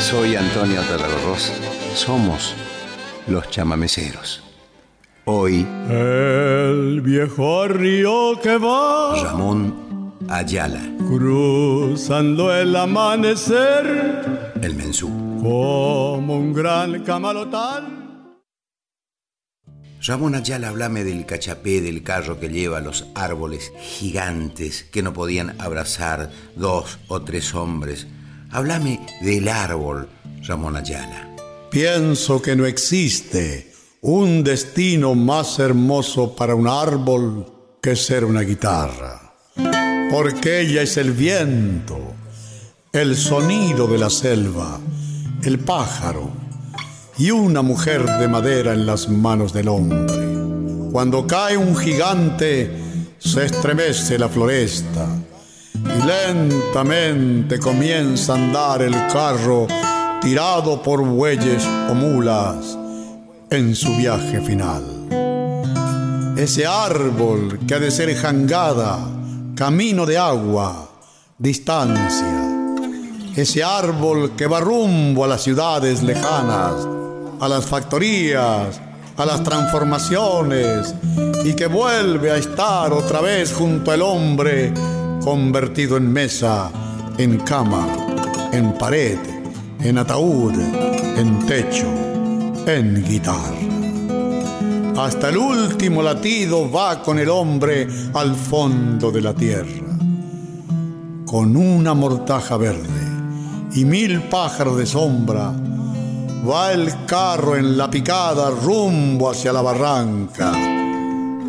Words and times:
Soy 0.00 0.34
Antonio 0.34 0.80
Tarragorros. 0.82 1.52
Somos 1.94 2.54
los 3.28 3.48
chamameceros. 3.50 4.42
Hoy, 5.26 5.66
El 5.88 7.00
viejo 7.02 7.68
río 7.68 8.40
que 8.42 8.56
va 8.56 9.22
Ramón 9.22 10.14
Ayala, 10.28 10.80
cruzando 11.06 12.52
el 12.52 12.74
amanecer 12.74 14.50
el 14.60 14.74
mensú. 14.74 15.08
como 15.42 16.36
un 16.36 16.52
gran 16.52 17.04
camalotal. 17.04 17.98
Ramón 20.02 20.34
Ayala, 20.34 20.68
hablame 20.68 21.04
del 21.04 21.26
cachapé 21.26 21.82
del 21.82 22.02
carro 22.02 22.40
que 22.40 22.48
lleva 22.48 22.80
los 22.80 23.06
árboles 23.14 23.70
gigantes 23.80 24.82
que 24.84 25.02
no 25.02 25.12
podían 25.12 25.60
abrazar 25.60 26.30
dos 26.56 26.98
o 27.08 27.20
tres 27.22 27.54
hombres. 27.54 28.06
Háblame 28.52 29.06
del 29.20 29.48
árbol, 29.48 30.08
Ramón 30.42 30.74
Ayala. 30.74 31.36
Pienso 31.70 32.42
que 32.42 32.56
no 32.56 32.66
existe 32.66 33.72
un 34.00 34.42
destino 34.42 35.14
más 35.14 35.60
hermoso 35.60 36.34
para 36.34 36.56
un 36.56 36.66
árbol 36.66 37.46
que 37.80 37.94
ser 37.94 38.24
una 38.24 38.40
guitarra, 38.40 39.34
porque 40.10 40.62
ella 40.62 40.82
es 40.82 40.96
el 40.96 41.12
viento, 41.12 41.98
el 42.92 43.16
sonido 43.16 43.86
de 43.86 43.98
la 43.98 44.10
selva, 44.10 44.80
el 45.44 45.60
pájaro 45.60 46.28
y 47.18 47.30
una 47.30 47.62
mujer 47.62 48.04
de 48.18 48.26
madera 48.26 48.72
en 48.72 48.84
las 48.84 49.08
manos 49.08 49.52
del 49.52 49.68
hombre. 49.68 50.90
Cuando 50.90 51.24
cae 51.24 51.56
un 51.56 51.76
gigante, 51.76 52.68
se 53.20 53.44
estremece 53.44 54.18
la 54.18 54.28
floresta 54.28 55.06
y 55.84 56.06
lentamente 56.06 57.58
comienza 57.58 58.32
a 58.32 58.36
andar 58.36 58.82
el 58.82 58.94
carro 59.12 59.66
tirado 60.20 60.82
por 60.82 61.02
bueyes 61.02 61.64
o 61.90 61.94
mulas 61.94 62.76
en 63.50 63.74
su 63.74 63.96
viaje 63.96 64.40
final. 64.40 64.84
Ese 66.36 66.66
árbol 66.66 67.58
que 67.66 67.74
ha 67.74 67.78
de 67.78 67.90
ser 67.90 68.14
jangada, 68.16 68.98
camino 69.54 70.06
de 70.06 70.16
agua, 70.16 70.88
distancia. 71.38 72.46
Ese 73.34 73.62
árbol 73.62 74.32
que 74.36 74.46
va 74.46 74.60
rumbo 74.60 75.24
a 75.24 75.28
las 75.28 75.42
ciudades 75.42 76.02
lejanas, 76.02 76.86
a 77.40 77.48
las 77.48 77.66
factorías, 77.66 78.80
a 79.16 79.26
las 79.26 79.42
transformaciones 79.42 80.94
y 81.44 81.54
que 81.54 81.66
vuelve 81.66 82.30
a 82.30 82.36
estar 82.36 82.92
otra 82.92 83.20
vez 83.20 83.52
junto 83.52 83.90
al 83.90 84.02
hombre 84.02 84.72
convertido 85.20 85.96
en 85.96 86.12
mesa, 86.12 86.70
en 87.18 87.38
cama, 87.40 87.86
en 88.52 88.72
pared, 88.78 89.18
en 89.80 89.98
ataúd, 89.98 90.54
en 91.16 91.46
techo, 91.46 91.86
en 92.66 93.04
guitarra. 93.04 93.56
Hasta 94.96 95.28
el 95.28 95.36
último 95.36 96.02
latido 96.02 96.70
va 96.70 97.02
con 97.02 97.18
el 97.18 97.28
hombre 97.28 97.86
al 98.14 98.34
fondo 98.34 99.10
de 99.10 99.20
la 99.20 99.34
tierra. 99.34 99.86
Con 101.26 101.56
una 101.56 101.94
mortaja 101.94 102.56
verde 102.56 103.10
y 103.72 103.84
mil 103.84 104.22
pájaros 104.22 104.76
de 104.78 104.86
sombra, 104.86 105.52
va 106.48 106.72
el 106.72 107.06
carro 107.06 107.56
en 107.56 107.76
la 107.76 107.90
picada 107.90 108.50
rumbo 108.50 109.30
hacia 109.30 109.52
la 109.52 109.62
barranca. 109.62 110.52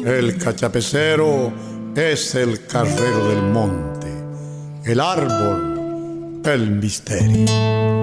El 0.05 0.37
cachapecero 0.37 1.70
es 1.95 2.35
el 2.35 2.65
carrero 2.65 3.27
del 3.29 3.41
monte, 3.43 4.07
el 4.85 4.99
árbol, 4.99 6.41
el 6.45 6.71
misterio. 6.71 8.00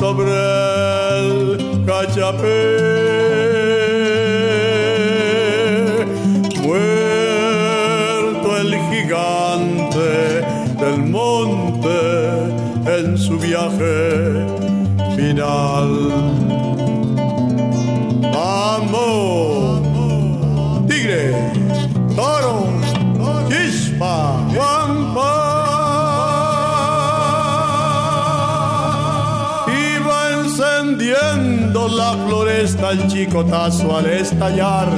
Sobre 0.00 0.32
el 0.32 1.84
cachapé. 1.84 2.99
El 32.90 33.06
chicotazo 33.06 33.96
al 33.96 34.06
estallar. 34.06 34.88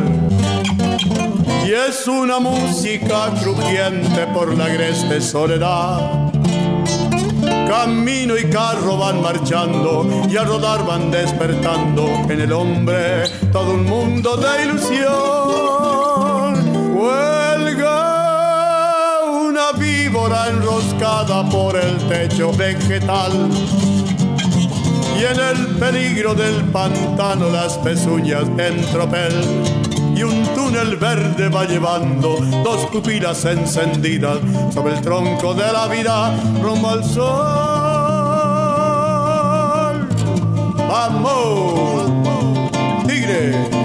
Y 1.66 1.72
es 1.72 2.08
una 2.08 2.38
música 2.38 3.30
crujiente 3.40 4.26
por 4.32 4.56
la 4.56 4.64
agreste 4.64 5.20
soledad. 5.20 6.32
Camino 7.68 8.36
y 8.36 8.44
carro 8.44 8.96
van 8.96 9.20
marchando 9.20 10.06
y 10.28 10.36
a 10.36 10.44
rodar 10.44 10.86
van 10.86 11.10
despertando 11.10 12.08
en 12.28 12.40
el 12.40 12.52
hombre 12.52 13.24
todo 13.52 13.74
un 13.74 13.84
mundo 13.84 14.36
de 14.36 14.64
ilusión. 14.64 15.12
Huelga 16.96 18.00
una 19.34 19.72
víbora 19.72 20.48
enroscada 20.48 21.48
por 21.50 21.76
el 21.76 21.96
techo 22.08 22.52
vegetal. 22.52 23.50
Y 25.22 25.24
en 25.24 25.38
el 25.38 25.66
peligro 25.76 26.34
del 26.34 26.64
pantano 26.72 27.48
las 27.48 27.78
pezuñas 27.78 28.42
en 28.58 28.84
tropel 28.90 29.32
y 30.16 30.24
un 30.24 30.42
túnel 30.52 30.96
verde 30.96 31.48
va 31.48 31.64
llevando 31.64 32.38
dos 32.64 32.86
pupilas 32.86 33.44
encendidas 33.44 34.38
sobre 34.74 34.94
el 34.94 35.00
tronco 35.00 35.54
de 35.54 35.72
la 35.72 35.86
vida 35.86 36.34
rumbo 36.60 36.88
al 36.88 37.04
sol. 37.04 37.22
¡Vamos! 40.88 42.10
¡Tigre! 43.06 43.81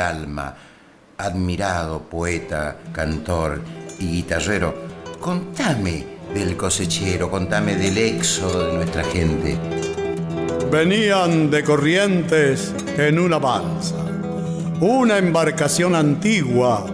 Alma, 0.00 0.54
admirado 1.18 2.00
poeta, 2.00 2.76
cantor 2.92 3.60
y 3.98 4.06
guitarrero, 4.06 4.74
contame 5.20 6.18
del 6.34 6.56
cosechero, 6.56 7.30
contame 7.30 7.76
del 7.76 7.98
éxodo 7.98 8.68
de 8.68 8.72
nuestra 8.74 9.04
gente. 9.04 9.58
Venían 10.70 11.50
de 11.50 11.64
Corrientes 11.64 12.72
en 12.96 13.18
una 13.18 13.38
balsa, 13.38 13.96
una 14.80 15.18
embarcación 15.18 15.94
antigua 15.94 16.86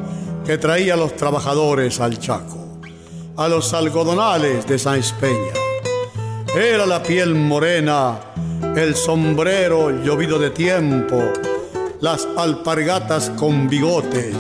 que 0.46 0.58
traía 0.58 0.94
a 0.94 0.96
los 0.96 1.14
trabajadores 1.14 2.00
al 2.00 2.18
Chaco, 2.18 2.80
a 3.36 3.48
los 3.48 3.74
algodonales 3.74 4.66
de 4.66 4.78
San 4.78 4.98
Espeña. 4.98 5.52
Era 6.56 6.86
la 6.86 7.02
piel 7.02 7.34
morena, 7.34 8.18
el 8.74 8.94
sombrero 8.94 9.90
llovido 9.90 10.38
de 10.38 10.50
tiempo, 10.50 11.22
las 12.00 12.28
alpargatas 12.37 13.31
con 13.31 13.69
bigotes, 13.69 14.37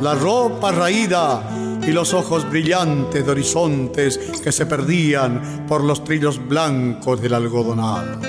la 0.00 0.14
ropa 0.14 0.72
raída 0.72 1.42
y 1.86 1.90
los 1.90 2.12
ojos 2.14 2.48
brillantes 2.48 3.24
de 3.24 3.30
horizontes 3.30 4.18
que 4.42 4.52
se 4.52 4.66
perdían 4.66 5.64
por 5.66 5.82
los 5.82 6.04
trillos 6.04 6.46
blancos 6.46 7.20
del 7.20 7.34
algodonal. 7.34 8.20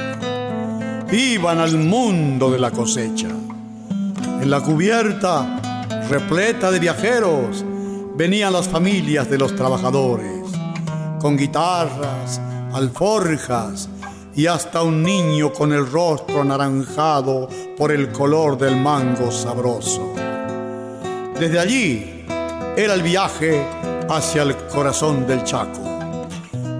Iban 1.11 1.59
al 1.59 1.77
mundo 1.77 2.49
de 2.49 2.59
la 2.59 2.71
cosecha. 2.71 3.29
En 4.41 4.49
la 4.49 4.61
cubierta, 4.61 5.83
repleta 6.09 6.71
de 6.71 6.79
viajeros, 6.79 7.63
venían 8.15 8.53
las 8.53 8.67
familias 8.67 9.29
de 9.29 9.37
los 9.37 9.55
trabajadores, 9.55 10.43
con 11.19 11.37
guitarras, 11.37 12.41
alforjas, 12.73 13.89
y 14.35 14.47
hasta 14.47 14.81
un 14.81 15.03
niño 15.03 15.53
con 15.53 15.71
el 15.73 15.89
rostro 15.89 16.41
anaranjado 16.41 17.47
por 17.77 17.91
el 17.91 18.11
color 18.11 18.57
del 18.57 18.75
mango 18.77 19.31
sabroso. 19.31 20.13
Desde 21.39 21.59
allí 21.59 22.25
era 22.75 22.93
el 22.95 23.03
viaje 23.03 23.63
hacia 24.09 24.43
el 24.43 24.55
corazón 24.55 25.27
del 25.27 25.43
Chaco, 25.43 26.27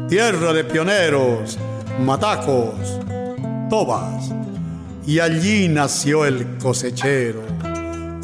tierra 0.10 0.54
de 0.54 0.64
pioneros, 0.64 1.58
matacos, 2.00 3.00
tobas, 3.70 4.32
y 5.06 5.20
allí 5.20 5.68
nació 5.68 6.26
el 6.26 6.58
cosechero 6.58 7.42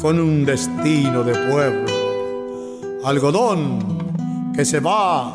con 0.00 0.18
un 0.18 0.44
destino 0.44 1.22
de 1.22 1.34
pueblo, 1.50 1.92
algodón 3.04 4.52
que 4.54 4.64
se 4.64 4.80
va, 4.80 5.32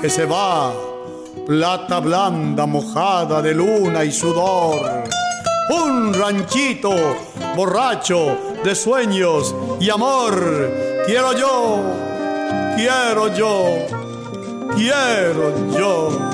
que 0.00 0.10
se 0.10 0.26
va 0.26 0.72
plata 1.46 2.00
blanda 2.00 2.66
mojada 2.66 3.42
de 3.42 3.54
luna 3.54 4.04
y 4.04 4.12
sudor. 4.12 5.04
Un 5.70 6.14
ranchito 6.14 6.90
borracho 7.56 8.36
de 8.62 8.74
sueños 8.74 9.54
y 9.80 9.90
amor. 9.90 10.72
Quiero 11.06 11.32
yo, 11.32 11.82
quiero 12.76 13.34
yo, 13.34 13.66
quiero 14.74 15.76
yo. 15.76 16.33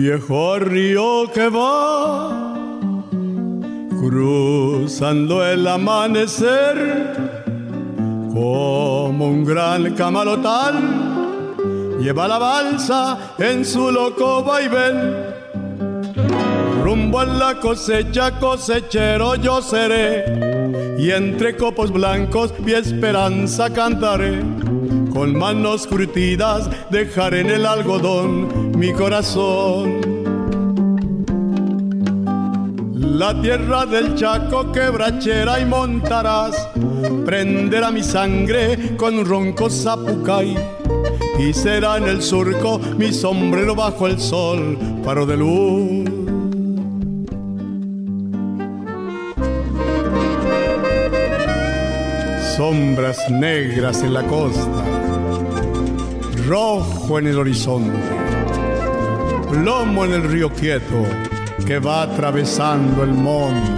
Viejo 0.00 0.58
río 0.58 1.30
que 1.30 1.50
va 1.50 2.56
cruzando 4.00 5.44
el 5.44 5.66
amanecer 5.66 7.12
como 8.32 9.26
un 9.26 9.44
gran 9.44 9.94
camalotal. 9.94 11.98
Lleva 12.00 12.26
la 12.26 12.38
balsa 12.38 13.34
en 13.38 13.62
su 13.62 13.90
loco 13.90 14.42
vaivén 14.42 15.26
rumbo 16.82 17.20
a 17.20 17.26
la 17.26 17.60
cosecha 17.60 18.40
cosechero 18.40 19.34
yo 19.34 19.60
seré 19.60 20.96
y 20.98 21.10
entre 21.10 21.58
copos 21.58 21.92
blancos 21.92 22.54
mi 22.60 22.72
esperanza 22.72 23.70
cantaré. 23.70 24.40
Con 25.12 25.36
manos 25.36 25.86
curtidas 25.86 26.70
dejaré 26.90 27.40
en 27.40 27.50
el 27.50 27.66
algodón 27.66 28.59
mi 28.80 28.94
corazón. 28.94 30.00
La 32.94 33.38
tierra 33.42 33.84
del 33.84 34.14
Chaco 34.14 34.72
quebrachera 34.72 35.60
y 35.60 35.66
montarás, 35.66 36.56
prenderá 37.26 37.90
mi 37.90 38.02
sangre 38.02 38.96
con 38.96 39.26
ronco 39.26 39.68
zapucay. 39.68 40.56
Y 41.38 41.52
será 41.52 41.98
en 41.98 42.04
el 42.04 42.22
surco 42.22 42.80
mi 42.96 43.12
sombrero 43.12 43.74
bajo 43.74 44.06
el 44.06 44.18
sol, 44.18 44.78
paro 45.04 45.26
de 45.26 45.36
luz. 45.36 46.10
Sombras 52.56 53.30
negras 53.30 54.02
en 54.02 54.14
la 54.14 54.22
costa, 54.22 54.84
rojo 56.46 57.18
en 57.18 57.26
el 57.26 57.38
horizonte 57.38 58.29
plomo 59.50 60.04
en 60.04 60.12
el 60.12 60.22
río 60.22 60.50
quieto 60.50 61.04
que 61.66 61.78
va 61.80 62.02
atravesando 62.02 63.02
el 63.02 63.10
monte. 63.10 63.70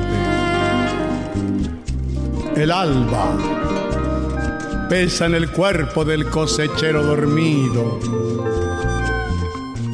El 2.55 2.71
alba 2.71 3.37
pesa 4.91 5.25
en 5.27 5.35
el 5.35 5.51
cuerpo 5.51 6.05
del 6.05 6.29
cosechero 6.29 7.03
dormido 7.03 7.99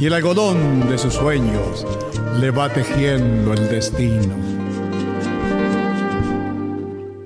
y 0.01 0.07
el 0.07 0.13
algodón 0.13 0.89
de 0.89 0.99
sus 0.99 1.15
sueños 1.15 1.87
le 2.41 2.51
va 2.51 2.69
tejiendo 2.69 3.53
el 3.53 3.69
destino. 3.69 4.35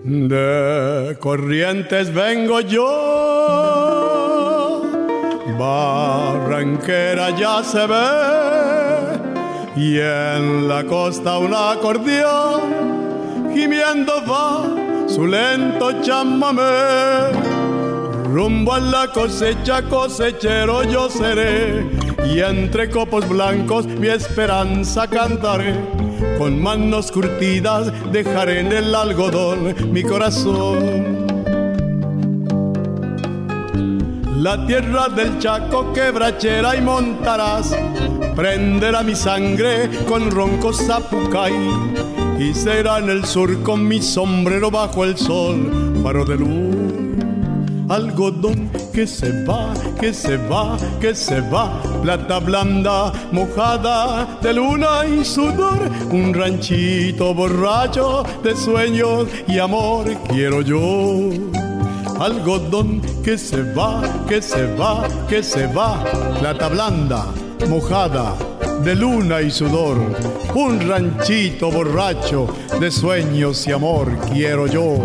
De 0.04 1.16
corrientes 1.20 2.12
vengo 2.12 2.60
yo, 2.60 2.82
barranquera 5.58 7.30
ya 7.30 7.62
se 7.64 7.86
ve 7.86 8.41
y 9.76 9.98
en 9.98 10.68
la 10.68 10.84
costa 10.84 11.38
un 11.38 11.54
acordeón 11.54 13.50
gimiendo 13.54 14.12
va 14.28 14.82
su 15.08 15.26
lento 15.26 16.00
chamamé. 16.02 16.62
Rumbo 18.32 18.72
a 18.72 18.80
la 18.80 19.08
cosecha, 19.08 19.82
cosechero 19.82 20.84
yo 20.84 21.10
seré, 21.10 21.86
y 22.24 22.40
entre 22.40 22.88
copos 22.88 23.28
blancos 23.28 23.86
mi 23.86 24.08
esperanza 24.08 25.06
cantaré. 25.06 25.74
Con 26.38 26.62
manos 26.62 27.12
curtidas 27.12 27.92
dejaré 28.10 28.60
en 28.60 28.72
el 28.72 28.94
algodón 28.94 29.92
mi 29.92 30.02
corazón. 30.02 31.21
La 34.42 34.66
tierra 34.66 35.08
del 35.08 35.38
Chaco 35.38 35.92
quebrachera 35.92 36.74
y 36.74 36.80
montarás. 36.80 37.70
Prenderá 38.34 39.04
mi 39.04 39.14
sangre 39.14 39.88
con 40.08 40.32
ronco 40.32 40.72
zapucay 40.72 41.54
y 42.40 42.52
será 42.52 42.98
en 42.98 43.08
el 43.08 43.24
sur 43.24 43.62
con 43.62 43.86
mi 43.86 44.02
sombrero 44.02 44.68
bajo 44.68 45.04
el 45.04 45.16
sol, 45.16 46.00
faro 46.02 46.24
de 46.24 46.36
luz. 46.36 46.72
Algodón 47.88 48.68
que 48.92 49.06
se 49.06 49.44
va, 49.44 49.72
que 50.00 50.12
se 50.12 50.36
va, 50.36 50.76
que 51.00 51.14
se 51.14 51.40
va, 51.40 51.80
plata 52.02 52.40
blanda, 52.40 53.12
mojada 53.30 54.38
de 54.42 54.54
luna 54.54 55.06
y 55.06 55.24
sudor, 55.24 55.88
un 56.10 56.34
ranchito 56.34 57.32
borracho 57.32 58.24
de 58.42 58.56
sueños 58.56 59.28
y 59.46 59.58
amor 59.60 60.06
quiero 60.28 60.62
yo 60.62 61.30
algodón 62.20 63.00
que 63.22 63.38
se 63.38 63.62
va, 63.74 64.02
que 64.28 64.42
se 64.42 64.74
va, 64.76 65.06
que 65.28 65.42
se 65.42 65.66
va, 65.66 66.04
plata 66.38 66.68
blanda, 66.68 67.26
mojada 67.68 68.34
de 68.84 68.94
luna 68.94 69.40
y 69.40 69.50
sudor, 69.50 69.98
un 70.54 70.80
ranchito 70.88 71.70
borracho 71.70 72.46
de 72.80 72.90
sueños 72.90 73.66
y 73.66 73.72
amor 73.72 74.16
quiero 74.32 74.66
yo, 74.66 74.96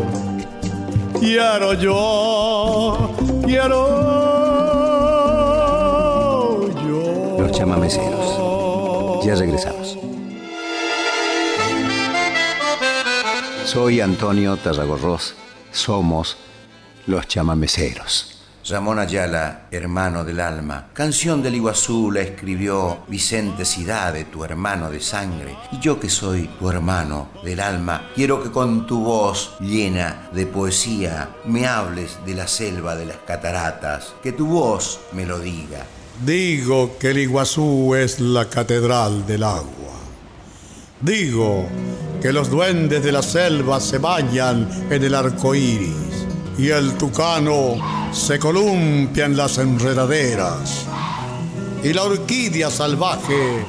quiero 1.20 1.74
yo, 1.74 3.12
quiero 3.46 3.78
yo. 6.88 7.38
Los 7.40 7.52
chamameceros, 7.52 9.24
ya 9.26 9.36
regresamos. 9.36 9.98
Soy 13.66 14.02
Antonio 14.02 14.58
Tarragorros, 14.58 15.36
somos 15.72 16.38
los 17.08 17.28
chamameceros. 17.28 18.38
Ramón 18.70 19.00
Ayala, 19.00 19.68
hermano 19.72 20.26
del 20.26 20.42
alma. 20.42 20.90
Canción 20.92 21.42
del 21.42 21.56
Iguazú 21.56 22.12
la 22.12 22.20
escribió 22.20 22.98
Vicente 23.08 23.64
Cidade, 23.64 24.26
tu 24.26 24.44
hermano 24.44 24.92
de 24.92 25.00
sangre. 25.00 25.56
Y 25.72 25.80
yo 25.80 25.98
que 25.98 26.10
soy 26.10 26.50
tu 26.60 26.70
hermano 26.70 27.30
del 27.46 27.62
alma, 27.62 28.10
quiero 28.14 28.44
que 28.44 28.52
con 28.52 28.86
tu 28.86 29.06
voz 29.06 29.56
llena 29.62 30.28
de 30.34 30.46
poesía 30.46 31.30
me 31.46 31.66
hables 31.66 32.18
de 32.26 32.36
la 32.36 32.46
selva 32.46 32.98
de 32.98 33.06
las 33.06 33.18
cataratas, 33.26 34.14
que 34.22 34.34
tu 34.34 34.48
voz 34.48 35.00
me 35.14 35.26
lo 35.26 35.40
diga. 35.40 35.86
Digo 36.26 36.98
que 37.00 37.12
el 37.12 37.20
Iguazú 37.20 37.96
es 37.96 38.20
la 38.20 38.50
catedral 38.50 39.26
del 39.26 39.44
agua. 39.44 39.96
Digo 41.00 41.70
que 42.22 42.34
los 42.34 42.50
duendes 42.50 43.02
de 43.02 43.14
la 43.14 43.22
selva 43.22 43.80
se 43.80 43.98
bañan 43.98 44.68
en 44.90 45.04
el 45.04 45.16
arco 45.16 45.56
iris 45.56 46.16
y 46.58 46.70
el 46.70 46.98
tucano 46.98 47.76
se 48.12 48.40
columpia 48.40 49.26
en 49.26 49.38
las 49.38 49.58
enredaderas. 49.58 50.86
Y 51.84 51.94
la 51.94 52.04
orquídea 52.04 52.72
salvaje 52.72 53.64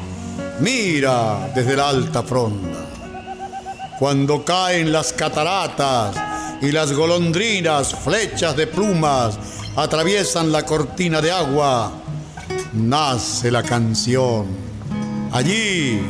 mira 0.60 1.50
desde 1.54 1.76
la 1.76 1.90
alta 1.90 2.22
fronda. 2.22 2.86
Cuando 3.98 4.44
caen 4.44 4.90
las 4.90 5.12
cataratas 5.12 6.16
y 6.62 6.72
las 6.72 6.92
golondrinas, 6.92 7.94
flechas 7.94 8.56
de 8.56 8.66
plumas, 8.66 9.38
atraviesan 9.76 10.50
la 10.50 10.64
cortina 10.64 11.20
de 11.20 11.30
agua, 11.30 11.92
nace 12.72 13.50
la 13.50 13.62
canción. 13.62 14.46
Allí, 15.32 16.00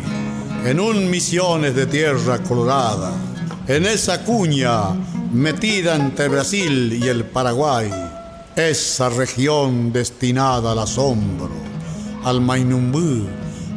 en 0.65 0.79
un 0.79 1.11
misiones 1.11 1.75
de 1.75 1.87
tierra 1.87 2.39
colorada, 2.39 3.13
en 3.67 3.85
esa 3.87 4.23
cuña 4.23 4.95
metida 5.33 5.95
entre 5.95 6.29
Brasil 6.29 6.93
y 6.93 7.09
el 7.09 7.25
Paraguay, 7.25 7.91
esa 8.57 9.09
región 9.09 9.93
destinada 9.93 10.73
al 10.73 10.81
asombro, 10.81 11.51
al 12.25 12.41
Mainumbú, 12.41 13.27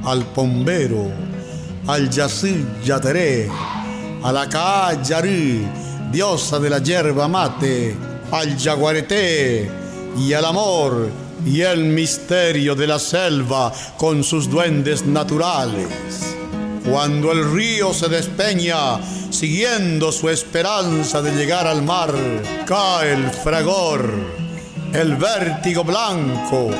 al 0.05 0.25
Pombero, 0.25 1.11
al 1.87 2.09
Yacir 2.09 2.65
Yateré, 2.83 3.49
a 4.23 4.31
la 4.31 4.47
Yarí, 5.03 5.67
diosa 6.11 6.59
de 6.59 6.69
la 6.69 6.79
yerba 6.79 7.27
mate, 7.27 7.95
al 8.31 8.57
Yaguareté 8.57 9.69
y 10.17 10.33
al 10.33 10.45
amor 10.45 11.09
y 11.45 11.61
el 11.61 11.85
misterio 11.85 12.75
de 12.75 12.87
la 12.87 12.99
selva 12.99 13.73
con 13.97 14.23
sus 14.23 14.49
duendes 14.49 15.05
naturales. 15.05 16.40
Cuando 16.89 17.31
el 17.31 17.51
río 17.53 17.93
se 17.93 18.09
despeña, 18.09 18.99
siguiendo 19.29 20.11
su 20.11 20.29
esperanza 20.29 21.21
de 21.21 21.31
llegar 21.31 21.67
al 21.67 21.83
mar, 21.83 22.11
cae 22.65 23.13
el 23.13 23.29
fragor, 23.29 24.09
el 24.93 25.15
vértigo 25.15 25.83
blanco, 25.83 26.71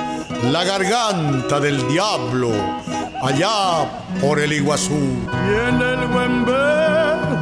la 0.52 0.64
garganta 0.64 1.60
del 1.60 1.88
diablo, 1.88 2.52
allá 3.22 3.86
por 4.20 4.40
el 4.40 4.54
Iguazú. 4.54 4.94
Y 4.94 5.70
en 5.70 5.82
el 5.82 6.08
Buembe 6.08 6.52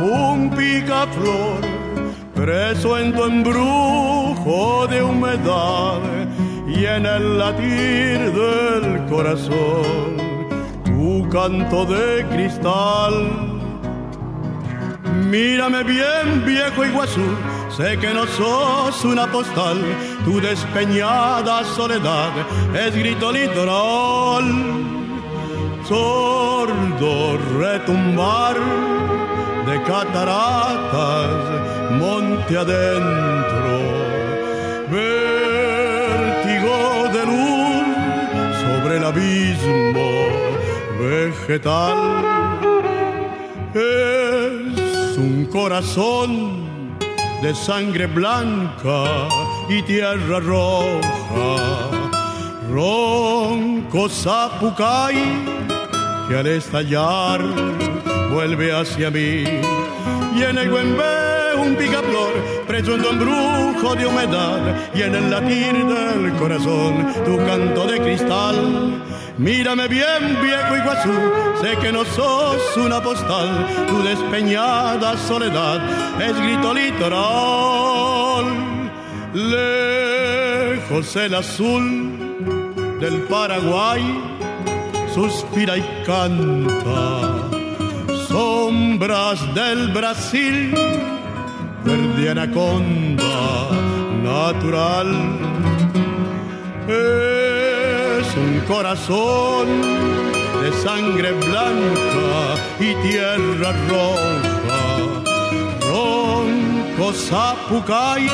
un 0.01 0.50
picaflor, 0.50 1.62
preso 2.36 2.98
en 2.98 3.13
tu 3.13 3.24
embrujo 3.24 4.86
de 4.88 5.01
humedad, 5.01 6.01
y 6.68 6.86
en 6.86 7.06
el 7.06 7.38
latir 7.38 8.32
del 8.34 9.06
corazón 9.10 10.29
canto 11.32 11.86
de 11.86 12.25
cristal. 12.25 13.13
Mírame 15.29 15.84
bien, 15.84 16.44
viejo 16.46 16.84
Iguazú, 16.84 17.27
sé 17.75 17.98
que 18.00 18.13
no 18.13 18.25
sos 18.25 19.06
una 19.06 19.32
postal, 19.32 19.77
tu 20.25 20.41
despeñada 20.41 21.63
soledad 21.63 22.32
es 22.74 22.96
grito 22.96 23.32
litoral. 23.32 24.46
Sordo 25.88 27.38
retumbar 27.60 28.58
de 29.68 29.84
cataratas, 29.84 31.29
monte 31.91 32.58
adentro, 32.58 33.74
vértigo 34.91 36.75
de 37.15 37.25
luz 37.32 37.86
sobre 38.63 38.98
el 38.98 39.03
abismo 39.06 40.49
vegetal. 41.10 41.98
Es 43.74 45.18
un 45.18 45.48
corazón 45.51 47.00
de 47.42 47.56
sangre 47.56 48.06
blanca 48.06 49.28
y 49.70 49.82
tierra 49.84 50.39
roja, 50.39 51.89
ronco 52.72 54.10
zapucay 54.10 55.16
que 56.28 56.36
al 56.38 56.48
estallar 56.48 57.42
vuelve 58.32 58.72
hacia 58.72 59.10
mí. 59.10 59.44
Y 60.36 60.44
en 60.44 60.58
el 60.58 60.70
Güembe 60.70 61.56
un 61.58 61.75
picaflor 61.75 62.34
preso 62.68 62.96
en 62.96 63.01
tu 63.01 63.10
embrujo 63.10 63.96
de 63.96 64.06
humedad. 64.06 64.60
Y 64.94 65.01
en 65.01 65.16
el 65.16 65.32
latir 65.32 65.74
del 65.74 66.34
corazón 66.34 67.13
tu 67.25 67.38
canto 67.38 67.88
de 67.88 68.00
cristal 68.00 69.04
Mírame 69.39 69.88
bien, 69.88 70.38
viejo 70.41 70.75
Iguazú, 70.75 71.13
sé 71.62 71.77
que 71.77 71.93
no 71.93 72.03
sos 72.03 72.75
una 72.75 73.01
postal, 73.01 73.48
tu 73.88 74.03
despeñada 74.03 75.15
soledad 75.15 75.79
es 76.22 76.38
grito 76.41 76.74
litoral. 76.74 78.43
Lejos 79.34 81.15
el 81.15 81.36
azul 81.36 83.00
del 83.00 83.22
Paraguay 83.29 84.03
suspira 85.13 85.77
y 85.77 85.84
canta. 86.05 87.48
Sombras 88.27 89.55
del 89.55 89.88
Brasil, 89.93 90.75
verde 91.86 92.29
anaconda 92.29 93.69
natural 94.22 95.39
un 98.36 98.60
corazón 98.68 99.68
de 100.62 100.72
sangre 100.84 101.32
blanca 101.32 102.56
y 102.80 102.94
tierra 103.08 103.74
roja. 103.90 105.22
Ronco 105.90 107.14
Zapucay, 107.14 108.28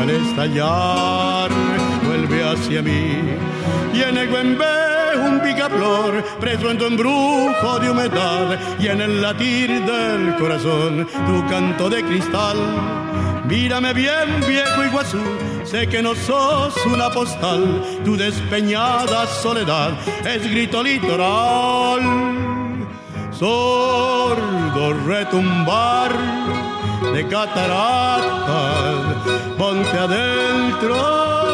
al 0.00 0.10
estallar 0.10 1.50
vuelve 2.06 2.44
hacia 2.44 2.82
mí. 2.82 3.20
Y 3.94 4.02
en 4.02 4.18
el 4.18 4.28
Güembe 4.28 4.64
un 5.16 5.40
picaflor, 5.40 6.22
preso 6.40 6.70
en 6.70 6.78
tu 6.78 6.86
embrujo 6.86 7.78
de 7.78 7.90
humedad. 7.90 8.58
Y 8.78 8.88
en 8.88 9.00
el 9.00 9.22
latir 9.22 9.70
del 9.84 10.36
corazón, 10.36 11.06
tu 11.26 11.46
canto 11.48 11.88
de 11.88 12.04
cristal. 12.04 12.56
Mírame 13.48 13.94
bien, 13.94 14.40
viejo 14.46 14.84
Iguazú 14.84 15.55
sé 15.66 15.88
que 15.88 16.02
no 16.02 16.14
sos 16.14 16.74
una 16.86 17.10
postal, 17.10 18.00
tu 18.04 18.16
despeñada 18.16 19.26
soledad 19.26 19.92
es 20.24 20.42
grito 20.50 20.82
litoral. 20.82 22.00
Sordo 23.32 24.94
retumbar 25.06 26.12
de 27.12 27.26
cataratas, 27.28 29.04
ponte 29.58 29.98
adentro. 29.98 30.94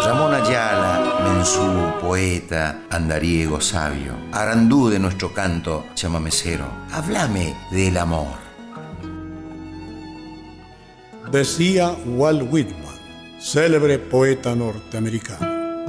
Ramón 0.05 0.35
Ayala, 0.35 1.21
mensú, 1.25 1.93
poeta, 2.01 2.81
andariego, 2.91 3.61
sabio, 3.61 4.15
arandú 4.33 4.89
de 4.91 4.99
nuestro 4.99 5.33
canto 5.33 5.87
chamamecero, 5.95 6.67
háblame 6.93 7.57
del 7.71 7.97
amor. 7.97 8.43
Decía 11.31 11.95
Walt 12.05 12.43
Whitman, 12.51 12.92
célebre 13.43 13.99
poeta 13.99 14.55
norteamericano, 14.55 15.85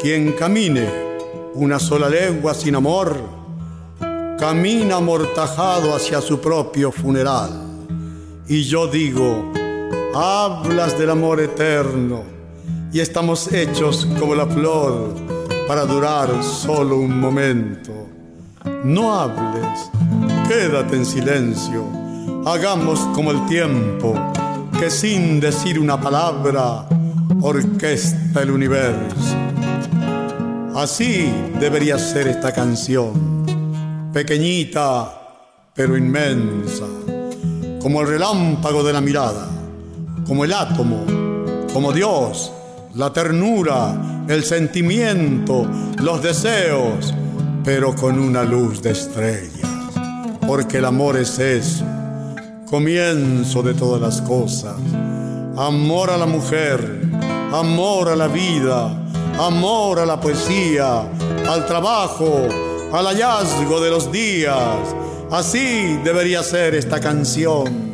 quien 0.00 0.32
camine 0.32 0.88
una 1.52 1.78
sola 1.78 2.08
lengua 2.08 2.54
sin 2.54 2.74
amor, 2.74 3.14
camina 4.38 4.96
amortajado 4.96 5.94
hacia 5.94 6.22
su 6.22 6.40
propio 6.40 6.90
funeral. 6.90 7.50
Y 8.48 8.62
yo 8.62 8.86
digo, 8.86 9.52
hablas 10.14 10.98
del 10.98 11.10
amor 11.10 11.40
eterno 11.40 12.24
y 12.90 13.00
estamos 13.00 13.52
hechos 13.52 14.08
como 14.18 14.34
la 14.34 14.46
flor 14.46 15.14
para 15.68 15.84
durar 15.84 16.42
solo 16.42 16.96
un 16.96 17.20
momento. 17.20 17.92
No 18.84 19.14
hables, 19.14 19.90
quédate 20.48 20.96
en 20.96 21.04
silencio, 21.04 21.84
hagamos 22.46 23.00
como 23.14 23.32
el 23.32 23.44
tiempo 23.46 24.14
que 24.78 24.90
sin 24.90 25.40
decir 25.40 25.78
una 25.78 26.00
palabra 26.00 26.86
orquesta 27.40 28.42
el 28.42 28.50
universo. 28.50 29.36
Así 30.74 31.32
debería 31.58 31.98
ser 31.98 32.28
esta 32.28 32.52
canción, 32.52 34.10
pequeñita 34.12 35.12
pero 35.74 35.96
inmensa, 35.96 36.86
como 37.80 38.00
el 38.00 38.08
relámpago 38.08 38.82
de 38.82 38.92
la 38.92 39.00
mirada, 39.00 39.48
como 40.26 40.44
el 40.44 40.52
átomo, 40.52 41.04
como 41.72 41.92
Dios 41.92 42.52
la 42.96 43.12
ternura, 43.12 44.24
el 44.26 44.42
sentimiento, 44.42 45.66
los 46.02 46.22
deseos, 46.22 47.14
pero 47.62 47.94
con 47.94 48.18
una 48.18 48.42
luz 48.42 48.80
de 48.80 48.92
estrellas. 48.92 49.68
Porque 50.46 50.78
el 50.78 50.86
amor 50.86 51.18
es 51.18 51.38
eso, 51.38 51.84
comienzo 52.66 53.62
de 53.62 53.74
todas 53.74 54.00
las 54.00 54.20
cosas. 54.20 54.74
Amor 55.56 56.10
a 56.10 56.16
la 56.16 56.26
mujer, 56.26 57.02
amor 57.52 58.08
a 58.08 58.16
la 58.16 58.28
vida, 58.28 58.90
amor 59.38 60.00
a 60.00 60.06
la 60.06 60.20
poesía, 60.20 61.02
al 61.48 61.66
trabajo, 61.66 62.48
al 62.92 63.06
hallazgo 63.06 63.80
de 63.80 63.90
los 63.90 64.10
días. 64.12 64.94
Así 65.30 65.98
debería 66.04 66.42
ser 66.42 66.74
esta 66.74 67.00
canción 67.00 67.86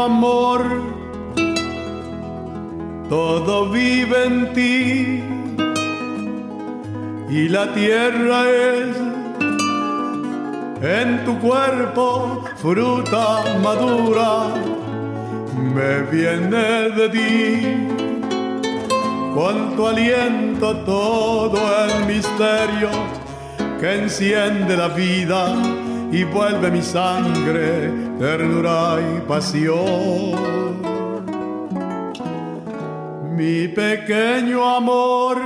amor, 0.00 0.62
todo 3.08 3.68
vive 3.70 4.24
en 4.24 4.52
ti 4.52 5.22
y 7.28 7.48
la 7.48 7.72
tierra 7.72 8.44
es 8.50 8.96
en 10.82 11.24
tu 11.24 11.38
cuerpo 11.38 12.44
fruta 12.56 13.44
madura, 13.62 14.48
me 15.56 16.02
viene 16.10 16.90
de 16.90 17.08
ti. 17.08 17.92
Con 19.34 19.76
tu 19.76 19.86
aliento 19.86 20.76
todo 20.84 21.58
el 21.84 22.04
misterio 22.04 22.90
que 23.80 23.94
enciende 24.02 24.76
la 24.76 24.88
vida 24.88 25.56
y 26.12 26.24
vuelve 26.24 26.70
mi 26.70 26.82
sangre 26.82 27.90
ternura 28.18 28.98
y 29.00 29.20
pasión. 29.26 30.82
Mi 33.34 33.66
pequeño 33.66 34.76
amor, 34.76 35.38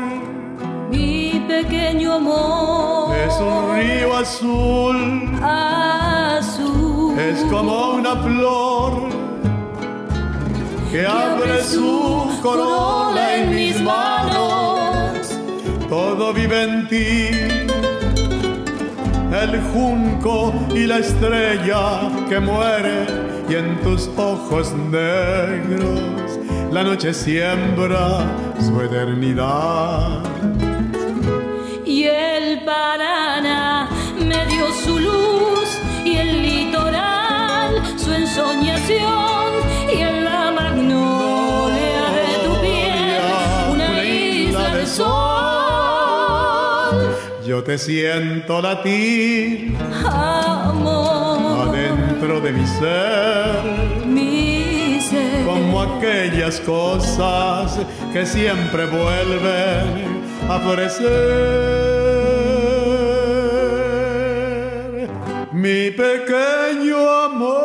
mi 0.91 1.45
pequeño 1.47 2.15
amor, 2.15 3.15
es 3.17 3.35
un 3.39 3.77
río 3.77 4.17
azul, 4.17 5.31
azul, 5.41 7.17
es 7.19 7.41
como 7.45 7.93
una 7.93 8.17
flor 8.17 9.09
que, 10.91 11.07
abre 11.07 11.63
su 11.63 12.29
corola 12.43 13.37
en 13.37 13.55
mis 13.55 13.81
manos, 13.81 15.29
todo 15.89 16.33
vive 16.35 16.65
en 16.65 16.89
ti 16.89 17.76
el 19.45 19.61
junco 19.73 20.55
y 20.75 20.87
la 20.87 20.99
estrella 20.99 22.11
que 22.29 22.41
muere 22.41 23.07
y 23.49 23.55
en 23.55 23.81
tus 23.81 24.09
ojos 24.17 24.73
negros 24.91 26.01
la 26.73 26.83
noche 26.83 27.15
siembra 27.15 28.27
su 28.61 28.81
eternidad. 28.81 30.23
Y 31.85 32.05
el 32.05 32.65
Paraná 32.65 33.89
me 34.19 34.47
dio 34.47 34.67
su 34.85 34.99
luz 34.99 35.69
y 36.05 36.17
el 36.17 36.43
litoral 36.43 37.83
su 37.97 38.13
ensoñación 38.13 39.36
te 47.77 47.83
siento 47.83 48.63
latir, 48.63 49.77
amor, 50.07 51.69
adentro 51.69 52.41
de 52.41 52.53
mi 52.53 52.67
ser, 52.67 54.07
mi 54.07 54.99
ser, 54.99 55.45
como 55.45 55.83
aquellas 55.83 56.59
cosas 56.61 57.79
que 58.15 58.25
siempre 58.25 58.87
vuelven 58.87 60.23
a 60.49 60.59
florecer. 60.61 61.11
Mi 65.53 65.91
pequeño 65.91 67.11
amor. 67.25 67.56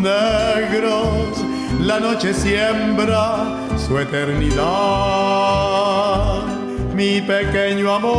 Negros 0.00 1.42
la 1.80 1.98
noche 1.98 2.32
siembra 2.32 3.66
su 3.76 3.98
eternidad. 3.98 4.62
Mi 6.94 7.20
pequeño 7.20 7.92
amor, 7.94 8.12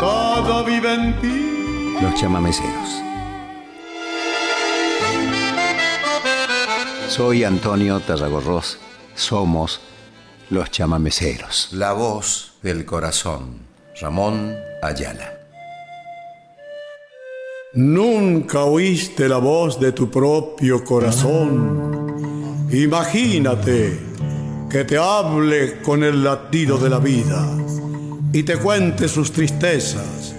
todo 0.00 0.64
vive 0.64 0.94
en 0.94 1.20
ti. 1.20 1.96
Los 2.00 2.14
chamameceros. 2.14 3.02
Soy 7.08 7.44
Antonio 7.44 8.00
Tarragorros. 8.00 8.78
Somos 9.14 9.80
los 10.48 10.70
chamameceros. 10.70 11.68
La 11.72 11.92
voz 11.92 12.52
del 12.62 12.86
corazón. 12.86 13.58
Ramón 14.00 14.56
Ayala. 14.82 15.39
Nunca 17.72 18.64
oíste 18.64 19.28
la 19.28 19.36
voz 19.36 19.78
de 19.78 19.92
tu 19.92 20.10
propio 20.10 20.82
corazón. 20.82 22.66
Imagínate 22.72 23.96
que 24.68 24.82
te 24.82 24.98
hable 24.98 25.80
con 25.80 26.02
el 26.02 26.24
latido 26.24 26.78
de 26.78 26.90
la 26.90 26.98
vida 26.98 27.48
y 28.32 28.42
te 28.42 28.56
cuente 28.56 29.06
sus 29.06 29.30
tristezas, 29.30 30.34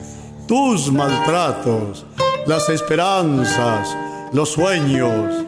tus 0.46 0.92
maltratos, 0.92 2.06
las 2.48 2.68
esperanzas, 2.68 3.88
los 4.34 4.50
sueños, 4.50 5.46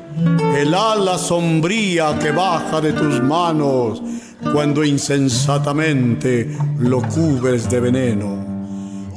el 0.56 0.74
ala 0.74 1.18
sombría 1.18 2.18
que 2.18 2.32
baja 2.32 2.80
de 2.80 2.94
tus 2.94 3.22
manos 3.22 4.02
cuando 4.54 4.86
insensatamente 4.86 6.56
lo 6.80 7.02
cubres 7.02 7.70
de 7.70 7.80
veneno 7.82 8.53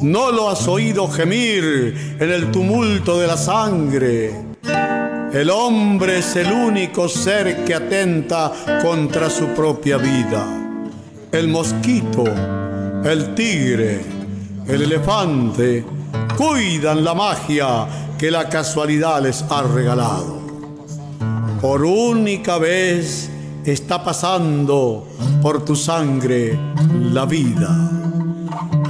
¿No 0.01 0.31
lo 0.31 0.51
has 0.51 0.67
oído 0.69 1.09
gemir 1.09 2.17
en 2.21 2.31
el 2.31 2.51
tumulto 2.51 3.19
de 3.19 3.27
la 3.27 3.37
sangre? 3.37 4.35
El 5.33 5.51
hombre 5.51 6.19
es 6.19 6.37
el 6.37 6.53
único 6.53 7.09
ser 7.09 7.65
que 7.65 7.75
atenta 7.75 8.53
contra 8.83 9.29
su 9.31 9.47
propia 9.49 9.97
vida. 9.97 10.47
El 11.33 11.49
mosquito 11.49 12.25
el 13.05 13.35
tigre, 13.37 14.01
el 14.67 14.83
elefante, 14.83 15.85
cuidan 16.37 17.05
la 17.05 17.15
magia 17.15 17.87
que 18.19 18.33
la 18.33 18.49
casualidad 18.49 19.23
les 19.23 19.43
ha 19.49 19.63
regalado. 19.63 20.41
Por 21.61 21.85
única 21.85 22.59
vez 22.59 23.31
está 23.65 24.03
pasando 24.03 25.07
por 25.41 25.65
tu 25.65 25.77
sangre 25.77 26.59
la 27.13 27.27
vida. 27.27 27.91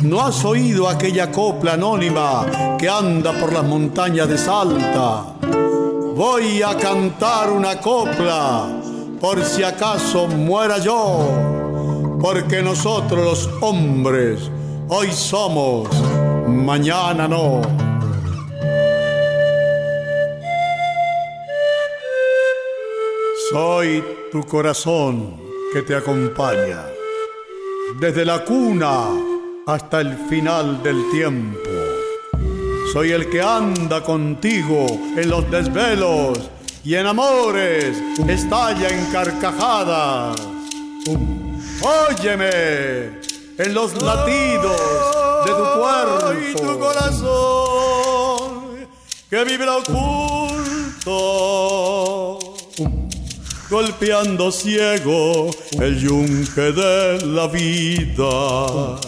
¿No 0.07 0.25
has 0.25 0.45
oído 0.45 0.89
aquella 0.89 1.33
copla 1.33 1.73
anónima 1.73 2.77
que 2.79 2.89
anda 2.89 3.33
por 3.33 3.53
las 3.53 3.65
montañas 3.65 4.29
de 4.29 4.39
Salta? 4.39 5.35
Voy 6.15 6.63
a 6.63 6.77
cantar 6.77 7.51
una 7.51 7.81
copla 7.81 8.69
por 9.21 9.43
si 9.43 9.65
acaso 9.65 10.29
muera 10.29 10.79
yo, 10.79 11.29
porque 12.21 12.63
nosotros 12.63 13.25
los 13.25 13.51
hombres 13.61 14.49
hoy 14.89 15.11
somos, 15.11 15.89
mañana 16.47 17.27
no. 17.27 17.63
Soy 23.51 24.05
tu 24.31 24.45
corazón 24.45 25.35
que 25.73 25.83
te 25.83 25.97
acompaña 25.97 26.85
desde 27.99 28.25
la 28.25 28.45
cuna 28.45 29.26
hasta 29.67 30.01
el 30.01 30.17
final 30.29 30.81
del 30.85 31.11
tiempo. 31.11 31.59
Soy 32.93 33.11
el 33.11 33.29
que 33.29 33.43
anda 33.43 34.01
contigo 34.01 34.87
en 35.17 35.29
los 35.29 35.51
desvelos 35.51 36.39
y 36.85 36.95
en 36.95 37.07
amores 37.07 38.01
estalla 38.29 38.89
en 38.89 39.07
carcajadas. 39.07 40.41
Óyeme 41.83 43.19
en 43.59 43.75
los 43.75 44.01
latidos 44.01 44.81
de 45.45 45.51
tu 45.51 45.65
cuerpo 45.81 46.33
y 46.33 46.55
tu 46.55 46.79
corazón 46.79 48.07
que 49.29 49.45
vibra 49.45 49.79
oculto 49.79 50.77
golpeando 53.69 54.53
ciego 54.53 55.51
el 55.81 55.99
yunque 55.99 56.71
de 56.71 57.27
la 57.27 57.49
vida. 57.49 59.01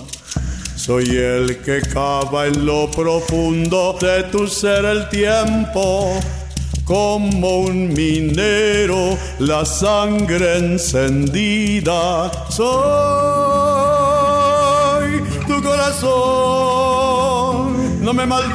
Soy 0.89 1.05
el 1.05 1.59
que 1.59 1.83
cava 1.83 2.47
en 2.47 2.65
lo 2.65 2.91
profundo 2.91 3.99
de 4.01 4.23
tu 4.33 4.49
ser 4.49 4.87
el 4.87 5.07
tiempo, 5.11 6.19
como 6.87 7.59
un 7.59 7.93
minero 7.93 9.19
la 9.39 9.67
sangre 9.67 10.57
encendida. 10.57 12.31
Soy 12.49 12.73
tu 15.47 15.63
corazón, 15.63 16.03
no 18.03 18.15
me 18.15 18.25
maltrates 18.25 18.49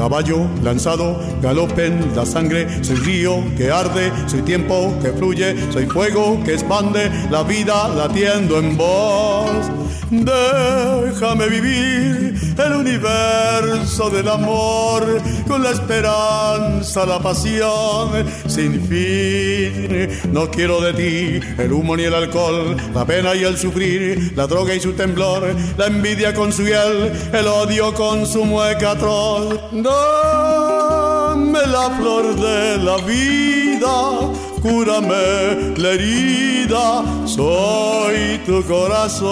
caballo 0.00 0.48
lanzado, 0.62 1.20
galopen 1.42 2.16
la 2.16 2.24
sangre, 2.24 2.82
soy 2.82 2.96
río 2.96 3.44
que 3.54 3.70
arde, 3.70 4.10
soy 4.26 4.40
tiempo 4.40 4.94
que 5.02 5.12
fluye, 5.12 5.54
soy 5.70 5.84
fuego 5.84 6.42
que 6.42 6.54
expande, 6.54 7.10
la 7.30 7.42
vida 7.42 7.86
latiendo 7.88 8.58
en 8.58 8.78
voz. 8.78 9.70
Déjame 10.10 11.48
vivir 11.48 12.34
el 12.58 12.72
universo 12.72 14.08
del 14.08 14.28
amor 14.28 15.20
con 15.46 15.62
la 15.62 15.70
esperanza, 15.70 17.04
la 17.04 17.18
pasión 17.20 18.24
sin 18.46 18.80
fin. 18.88 20.08
No 20.32 20.50
quiero 20.50 20.80
de 20.80 20.94
ti 20.94 21.46
el 21.58 21.72
humo 21.72 21.94
ni 21.94 22.04
el 22.04 22.14
alcohol, 22.14 22.74
la 22.94 23.04
pena 23.04 23.34
y 23.34 23.44
el 23.44 23.58
sufrir, 23.58 24.32
la 24.34 24.46
droga 24.46 24.74
y 24.74 24.80
su 24.80 24.94
temblor, 24.94 25.54
la 25.76 25.86
envidia 25.86 26.32
con 26.32 26.52
su 26.54 26.62
hiel, 26.62 27.12
el 27.32 27.46
odio 27.46 27.92
con 27.92 28.26
su 28.26 28.46
mueca 28.46 28.92
atroz. 28.92 29.59
Dame 29.72 31.60
la 31.66 31.90
flor 31.98 32.34
de 32.34 32.78
la 32.78 32.96
vida 32.98 34.30
cúrame 34.62 35.74
la 35.76 35.90
herida, 35.90 37.04
soy 37.26 38.38
tu 38.46 38.62
corazón. 38.64 39.30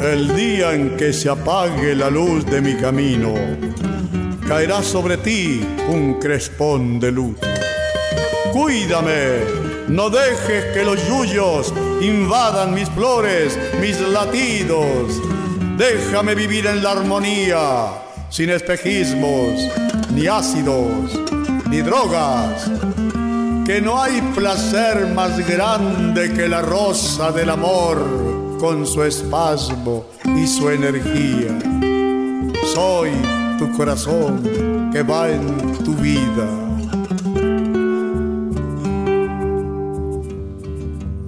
El 0.00 0.34
día 0.36 0.74
en 0.74 0.96
que 0.96 1.12
se 1.12 1.28
apague 1.30 1.94
la 1.94 2.10
luz 2.10 2.44
de 2.46 2.60
mi 2.60 2.74
camino, 2.74 3.34
caerá 4.46 4.82
sobre 4.82 5.16
ti 5.16 5.60
un 5.88 6.14
crespón 6.20 6.98
de 7.00 7.12
luz. 7.12 7.36
Cuídame, 8.52 9.38
no 9.88 10.10
dejes 10.10 10.64
que 10.74 10.84
los 10.84 10.98
yuyos 11.08 11.72
invadan 12.00 12.74
mis 12.74 12.88
flores, 12.90 13.58
mis 13.80 13.98
latidos. 14.00 15.20
Déjame 15.76 16.36
vivir 16.36 16.66
en 16.66 16.82
la 16.84 16.92
armonía, 16.92 17.86
sin 18.30 18.50
espejismos, 18.50 19.68
ni 20.12 20.28
ácidos, 20.28 21.20
ni 21.68 21.78
drogas, 21.78 22.70
que 23.66 23.80
no 23.80 24.00
hay 24.00 24.20
placer 24.34 25.08
más 25.08 25.36
grande 25.48 26.32
que 26.32 26.48
la 26.48 26.62
rosa 26.62 27.32
del 27.32 27.50
amor 27.50 28.56
con 28.60 28.86
su 28.86 29.02
espasmo 29.02 30.06
y 30.36 30.46
su 30.46 30.70
energía. 30.70 31.58
Soy 32.72 33.10
tu 33.58 33.72
corazón 33.76 34.90
que 34.92 35.02
va 35.02 35.28
en 35.28 35.84
tu 35.84 35.94
vida. 35.96 36.48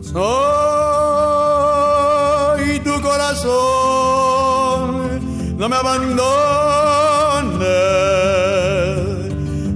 Soy 0.00 0.45
no 5.66 5.70
me 5.70 5.76
abandones 5.76 6.22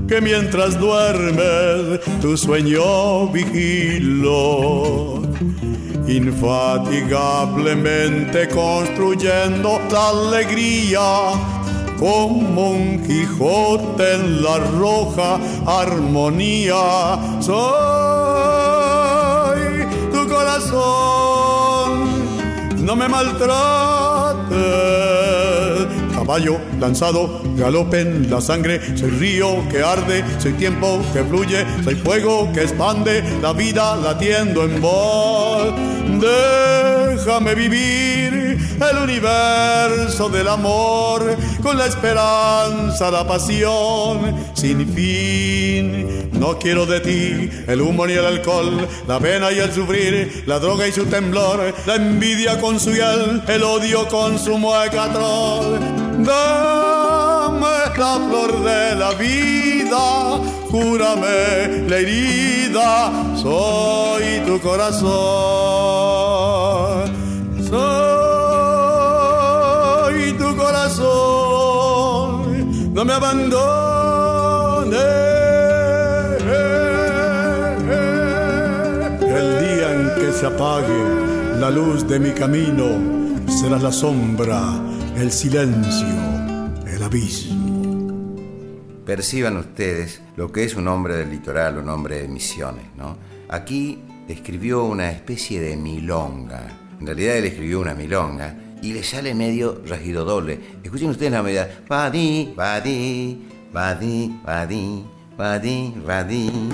que 0.07 0.21
mientras 0.21 0.79
duermes 0.79 1.99
tu 2.21 2.37
sueño 2.37 3.27
vigilo. 3.29 5.23
Infatigablemente 6.07 8.47
construyendo 8.49 9.81
la 9.91 10.11
alegría 10.11 11.33
como 11.99 12.71
un 12.71 13.03
Quijote 13.05 14.15
en 14.15 14.45
la 14.45 14.59
roja 14.59 15.41
armonía. 15.67 17.19
Soy 17.41 17.59
tu 20.13 20.29
corazón, 20.29 21.91
no 22.79 22.95
me 22.95 23.09
maltrates 23.09 25.20
caballo 26.31 26.61
lanzado, 26.79 27.43
galopen 27.57 28.31
la 28.31 28.41
sangre, 28.41 28.81
soy 28.97 29.11
río 29.11 29.69
que 29.69 29.83
arde, 29.83 30.23
soy 30.39 30.53
tiempo 30.53 31.03
que 31.13 31.25
fluye, 31.25 31.67
soy 31.83 31.97
fuego 31.97 32.49
que 32.53 32.63
expande, 32.63 33.25
la 33.43 33.53
vida 33.53 33.97
latiendo 33.97 34.63
en 34.63 34.81
voz. 34.81 35.75
Déjame 36.21 37.57
vivir 37.57 38.59
el 38.81 38.97
universo 39.03 40.29
del 40.29 40.47
amor 40.47 41.37
con 41.63 41.77
la 41.77 41.87
esperanza, 41.87 43.11
la 43.11 43.27
pasión 43.27 44.37
sin 44.55 44.89
fin. 44.89 46.31
No 46.39 46.59
quiero 46.59 46.87
de 46.87 47.01
ti 47.01 47.51
el 47.67 47.81
humo 47.81 48.07
ni 48.07 48.13
el 48.13 48.25
alcohol, 48.25 48.87
la 49.09 49.19
pena 49.19 49.51
y 49.51 49.59
el 49.59 49.73
sufrir, 49.73 50.45
la 50.47 50.61
droga 50.61 50.87
y 50.87 50.93
su 50.93 51.07
temblor, 51.07 51.75
la 51.87 51.97
envidia 51.97 52.61
con 52.61 52.79
su 52.79 52.93
hiel, 52.93 53.43
el 53.49 53.63
odio 53.65 54.07
con 54.09 54.39
su 54.39 54.57
mueca 54.57 55.09
Dame 56.25 57.71
la 58.01 58.19
flor 58.29 58.53
de 58.65 58.95
la 58.97 59.11
vida, 59.13 60.41
cúrame 60.71 61.89
la 61.89 61.97
herida, 61.99 63.13
soy 63.37 64.41
tu 64.47 64.59
corazón. 64.61 65.11
Soy 67.71 68.33
tu 70.33 70.57
corazón, 70.57 70.95
no 72.95 73.05
me 73.05 73.13
abandones. 73.13 73.61
El 79.23 79.49
día 79.61 79.89
en 79.95 80.03
que 80.19 80.33
se 80.33 80.47
apague 80.47 81.03
la 81.59 81.71
luz 81.71 82.09
de 82.09 82.19
mi 82.19 82.31
camino, 82.33 82.87
será 83.47 83.79
la 83.79 83.93
sombra 83.93 84.61
el 85.21 85.31
silencio, 85.33 86.07
el 86.87 87.03
abismo. 87.03 88.37
Perciban 89.05 89.59
ustedes 89.59 90.23
lo 90.37 90.51
que 90.51 90.65
es 90.65 90.75
un 90.75 90.89
hombre 90.89 91.15
del 91.15 91.31
litoral, 91.31 91.77
un 91.77 91.91
hombre 91.91 92.23
de 92.23 92.29
misiones, 92.29 92.87
¿no? 92.97 93.19
Aquí 93.51 93.99
escribió 94.29 94.85
una 94.85 95.11
especie 95.11 95.61
de 95.61 95.77
milonga. 95.77 96.63
En 96.99 97.07
realidad 97.07 97.37
él 97.37 97.45
escribió 97.45 97.81
una 97.81 97.95
milonga 97.95 98.57
y 98.81 98.95
le 98.95 99.03
sale 99.03 99.35
medio 99.35 99.83
regido 99.85 100.25
doble. 100.25 100.59
Escuchen 100.83 101.11
ustedes 101.11 101.33
la 101.33 101.43
medida. 101.43 101.69
Badi, 101.87 102.55
badi, 102.57 103.47
badi, 103.71 104.33
badi, 104.47 105.05
badi, 105.37 106.73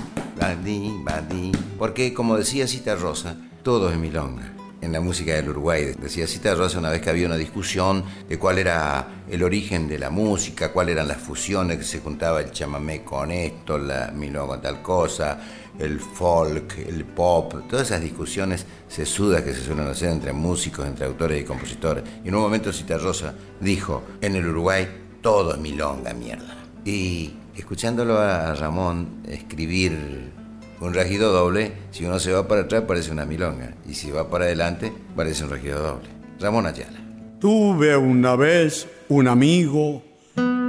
badi. 1.05 1.53
Porque, 1.77 2.15
como 2.15 2.37
decía 2.37 2.69
Cita 2.69 2.95
Rosa, 2.95 3.37
todo 3.65 3.91
es 3.91 3.99
milonga 3.99 4.56
en 4.87 4.93
la 4.93 5.01
música 5.01 5.35
del 5.35 5.51
Uruguay. 5.51 5.95
Decía 6.01 6.27
Cita 6.27 6.55
Rosa 6.55 6.79
una 6.79 6.91
vez 6.91 7.03
que 7.03 7.11
había 7.11 7.27
una 7.27 7.37
discusión 7.37 8.05
de 8.29 8.39
cuál 8.39 8.59
era 8.59 9.25
el 9.29 9.43
origen 9.43 9.89
de 9.89 9.99
la 9.99 10.11
música, 10.11 10.73
cuáles 10.73 10.95
eran 10.95 11.09
las 11.09 11.19
fusiones 11.19 11.79
que 11.79 11.85
se 11.85 11.99
juntaba 11.99 12.41
el 12.41 12.53
chamamé 12.53 13.03
con 13.03 13.31
esto, 13.31 13.77
la 13.77 14.13
milonga 14.15 14.47
con 14.47 14.63
tal 14.63 14.83
cosa, 14.83 15.39
el 15.79 16.01
folk, 16.01 16.79
el 16.79 17.05
pop, 17.05 17.69
todas 17.69 17.89
esas 17.89 18.01
discusiones 18.01 18.65
sesudas 18.89 19.43
que 19.43 19.53
se 19.53 19.63
suelen 19.63 19.89
hacer 19.89 20.11
entre 20.11 20.33
músicos, 20.33 20.87
entre 20.87 21.07
autores 21.07 21.43
y 21.43 21.45
compositores. 21.45 22.05
Y 22.25 22.29
en 22.29 22.35
un 22.37 22.43
momento 22.43 22.73
Cita 22.73 22.97
Rosa 22.97 23.35
dijo, 23.61 24.05
en 24.21 24.37
el 24.37 24.47
Uruguay 24.47 24.89
todo 25.21 25.55
es 25.55 25.61
milonga, 25.61 26.15
mierda. 26.15 26.57
Y 26.85 27.35
escuchándolo 27.57 28.19
a 28.19 28.55
Ramón 28.55 29.23
escribir 29.29 30.31
un 30.81 30.95
regido 30.95 31.33
doble, 31.33 31.73
si 31.91 32.05
uno 32.05 32.19
se 32.19 32.33
va 32.33 32.47
para 32.47 32.63
atrás 32.63 32.85
parece 32.87 33.11
una 33.11 33.25
milonga, 33.25 33.75
y 33.89 33.95
si 33.95 34.11
va 34.11 34.29
para 34.29 34.45
adelante 34.45 34.93
parece 35.15 35.45
un 35.45 35.51
regido 35.51 35.81
doble. 35.81 36.09
Ramón 36.41 36.67
Ayala. 36.67 37.01
Tuve 37.41 37.97
una 37.97 38.37
vez 38.37 38.89
un 39.09 39.29
amigo 39.29 40.03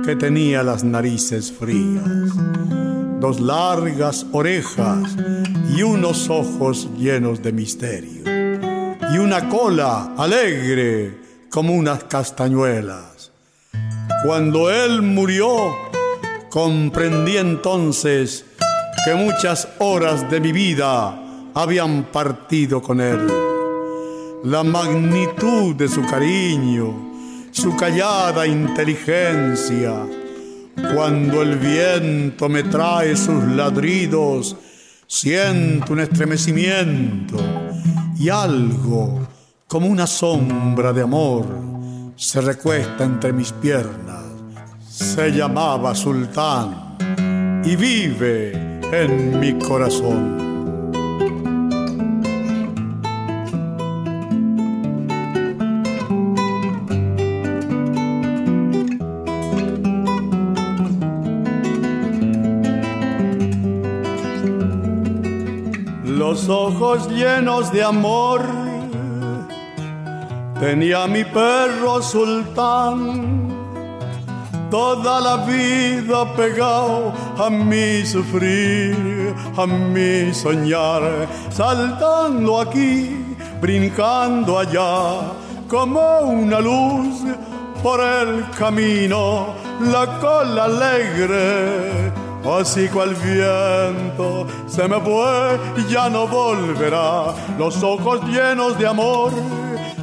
que 0.05 0.15
tenía 0.15 0.63
las 0.63 0.83
narices 0.83 1.51
frías, 1.51 2.03
dos 3.19 3.39
largas 3.39 4.25
orejas 4.31 5.15
y 5.75 5.81
unos 5.81 6.29
ojos 6.29 6.89
llenos 6.97 7.41
de 7.41 7.51
misterio, 7.51 8.23
y 9.13 9.17
una 9.17 9.49
cola 9.49 10.13
alegre 10.17 11.17
como 11.49 11.73
unas 11.73 12.05
castañuelas. 12.05 13.31
Cuando 14.25 14.71
él 14.71 15.01
murió, 15.01 15.75
comprendí 16.49 17.37
entonces 17.37 18.45
que 19.05 19.13
muchas 19.13 19.67
horas 19.79 20.29
de 20.29 20.39
mi 20.39 20.51
vida 20.51 21.17
habían 21.53 22.05
partido 22.11 22.81
con 22.81 23.01
él. 23.01 23.27
La 24.43 24.63
magnitud 24.63 25.75
de 25.75 25.87
su 25.87 26.05
cariño, 26.05 26.93
su 27.51 27.75
callada 27.75 28.45
inteligencia, 28.45 29.93
cuando 30.93 31.41
el 31.41 31.57
viento 31.57 32.47
me 32.47 32.63
trae 32.63 33.15
sus 33.15 33.43
ladridos, 33.43 34.55
siento 35.07 35.93
un 35.93 36.01
estremecimiento 36.01 37.37
y 38.19 38.29
algo 38.29 39.27
como 39.67 39.87
una 39.87 40.05
sombra 40.05 40.93
de 40.93 41.01
amor 41.01 41.45
se 42.15 42.41
recuesta 42.41 43.03
entre 43.03 43.33
mis 43.33 43.51
piernas. 43.51 44.25
Se 44.89 45.31
llamaba 45.31 45.93
Sultán 45.93 46.97
y 47.63 47.75
vive 47.75 48.66
en 48.91 49.39
mi 49.39 49.57
corazón. 49.59 50.47
Los 66.05 66.49
ojos 66.49 67.09
llenos 67.09 67.71
de 67.71 67.83
amor 67.83 68.41
tenía 70.59 71.07
mi 71.07 71.23
perro 71.23 72.01
sultán 72.01 73.47
toda 74.69 75.21
la 75.21 75.37
vida 75.45 76.33
pegado 76.35 77.13
a 77.39 77.49
mi 77.49 78.05
sufrir, 78.05 79.33
a 79.55 79.65
mi 79.65 80.33
soñar, 80.33 81.27
saltando 81.49 82.61
aquí, 82.61 83.35
brincando 83.61 84.59
allá, 84.59 85.33
como 85.67 86.19
una 86.21 86.59
luz 86.59 87.23
por 87.83 87.99
el 87.99 88.49
camino, 88.57 89.53
la 89.91 90.19
cola 90.19 90.65
alegre. 90.65 92.11
Así 92.59 92.87
cual 92.87 93.13
viento 93.15 94.47
se 94.67 94.87
me 94.87 94.99
fue 95.01 95.59
y 95.77 95.91
ya 95.91 96.09
no 96.09 96.27
volverá, 96.27 97.33
los 97.57 97.83
ojos 97.83 98.21
llenos 98.25 98.77
de 98.77 98.87
amor 98.87 99.33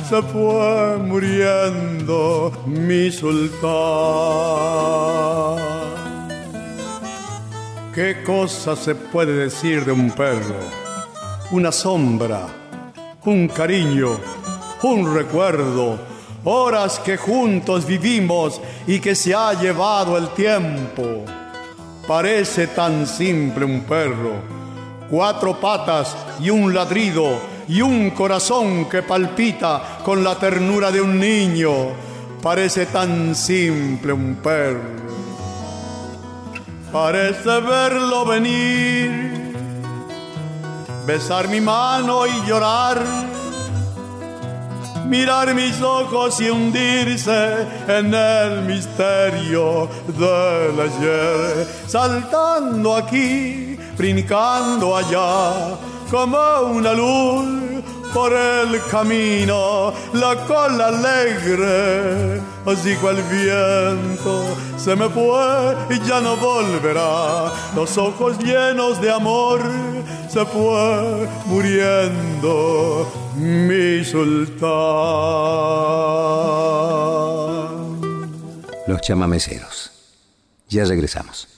se 0.08 0.20
fue 0.22 0.98
muriendo 0.98 2.52
mi 2.66 3.10
sultán. 3.10 3.64
¿Qué 7.94 8.24
cosa 8.24 8.74
se 8.74 8.96
puede 8.96 9.32
decir 9.34 9.84
de 9.84 9.92
un 9.92 10.10
perro? 10.10 10.58
Una 11.52 11.70
sombra, 11.70 12.44
un 13.24 13.46
cariño, 13.46 14.18
un 14.82 15.14
recuerdo, 15.14 16.00
horas 16.42 16.98
que 16.98 17.16
juntos 17.16 17.86
vivimos 17.86 18.60
y 18.88 18.98
que 18.98 19.14
se 19.14 19.32
ha 19.32 19.52
llevado 19.54 20.18
el 20.18 20.30
tiempo. 20.30 21.24
Parece 22.04 22.66
tan 22.66 23.06
simple 23.06 23.64
un 23.64 23.82
perro, 23.82 24.32
cuatro 25.08 25.60
patas 25.60 26.16
y 26.40 26.50
un 26.50 26.74
ladrido 26.74 27.38
y 27.68 27.80
un 27.80 28.10
corazón 28.10 28.88
que 28.88 29.02
palpita 29.02 29.98
con 30.04 30.24
la 30.24 30.36
ternura 30.36 30.90
de 30.90 31.00
un 31.00 31.20
niño. 31.20 31.72
Parece 32.42 32.86
tan 32.86 33.36
simple 33.36 34.12
un 34.12 34.34
perro. 34.42 35.23
Parece 36.94 37.60
verlo 37.60 38.24
venir, 38.24 39.10
besar 41.04 41.48
mi 41.48 41.60
mano 41.60 42.24
y 42.24 42.46
llorar, 42.46 43.02
mirar 45.08 45.52
mis 45.56 45.82
ojos 45.82 46.40
y 46.40 46.50
hundirse 46.50 47.66
en 47.88 48.14
el 48.14 48.62
misterio 48.62 49.88
del 50.06 50.80
ayer, 50.88 51.68
saltando 51.88 52.94
aquí, 52.94 53.76
brincando 53.98 54.96
allá 54.96 55.76
como 56.08 56.76
una 56.76 56.92
luz 56.92 57.63
por 58.14 58.32
el 58.32 58.80
camino, 58.84 59.92
la 60.12 60.36
cola 60.46 60.86
alegre, 60.86 62.40
así 62.64 62.94
cual 62.94 63.16
viento 63.24 64.56
se 64.76 64.94
me 64.94 65.08
fue 65.08 65.76
y 65.90 65.98
ya 66.06 66.20
no 66.20 66.36
volverá. 66.36 67.52
Los 67.74 67.98
ojos 67.98 68.38
llenos 68.38 69.00
de 69.00 69.10
amor 69.10 69.60
se 70.28 70.46
fue 70.46 71.28
muriendo 71.46 73.12
mi 73.36 74.04
sultán. 74.04 74.70
Los 78.86 79.00
chamameceros. 79.00 79.90
Ya 80.68 80.84
regresamos. 80.84 81.53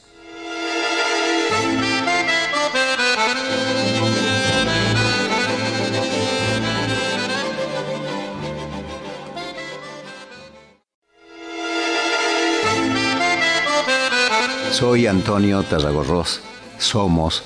Soy 14.79 15.07
Antonio 15.07 15.63
Tarragorros. 15.63 16.43
Somos 16.77 17.43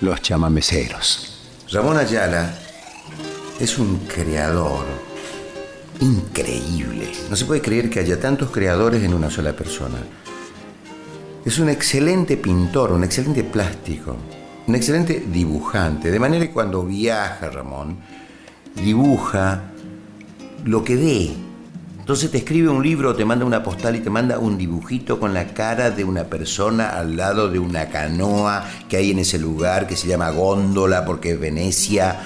los 0.00 0.22
chamameceros. 0.22 1.60
Ramón 1.70 1.98
Ayala 1.98 2.54
es 3.60 3.78
un 3.78 3.98
creador 4.06 4.86
increíble. 6.00 7.12
No 7.28 7.36
se 7.36 7.44
puede 7.44 7.60
creer 7.60 7.90
que 7.90 8.00
haya 8.00 8.18
tantos 8.18 8.50
creadores 8.50 9.02
en 9.02 9.12
una 9.12 9.28
sola 9.28 9.52
persona. 9.52 9.98
Es 11.44 11.58
un 11.58 11.68
excelente 11.68 12.38
pintor, 12.38 12.92
un 12.92 13.04
excelente 13.04 13.44
plástico, 13.44 14.16
un 14.66 14.74
excelente 14.74 15.22
dibujante. 15.30 16.10
De 16.10 16.18
manera 16.18 16.46
que 16.46 16.52
cuando 16.54 16.82
viaja 16.82 17.50
Ramón, 17.50 17.98
dibuja 18.74 19.64
lo 20.64 20.82
que 20.82 20.96
ve, 20.96 21.43
entonces 22.04 22.30
te 22.30 22.36
escribe 22.36 22.68
un 22.68 22.82
libro, 22.82 23.16
te 23.16 23.24
manda 23.24 23.46
una 23.46 23.62
postal 23.62 23.96
y 23.96 24.00
te 24.00 24.10
manda 24.10 24.38
un 24.38 24.58
dibujito 24.58 25.18
con 25.18 25.32
la 25.32 25.54
cara 25.54 25.90
de 25.90 26.04
una 26.04 26.24
persona 26.24 26.90
al 26.90 27.16
lado 27.16 27.48
de 27.48 27.58
una 27.58 27.88
canoa 27.88 28.62
que 28.90 28.98
hay 28.98 29.12
en 29.12 29.20
ese 29.20 29.38
lugar 29.38 29.86
que 29.86 29.96
se 29.96 30.06
llama 30.06 30.28
Góndola 30.28 31.06
porque 31.06 31.30
es 31.30 31.40
Venecia. 31.40 32.20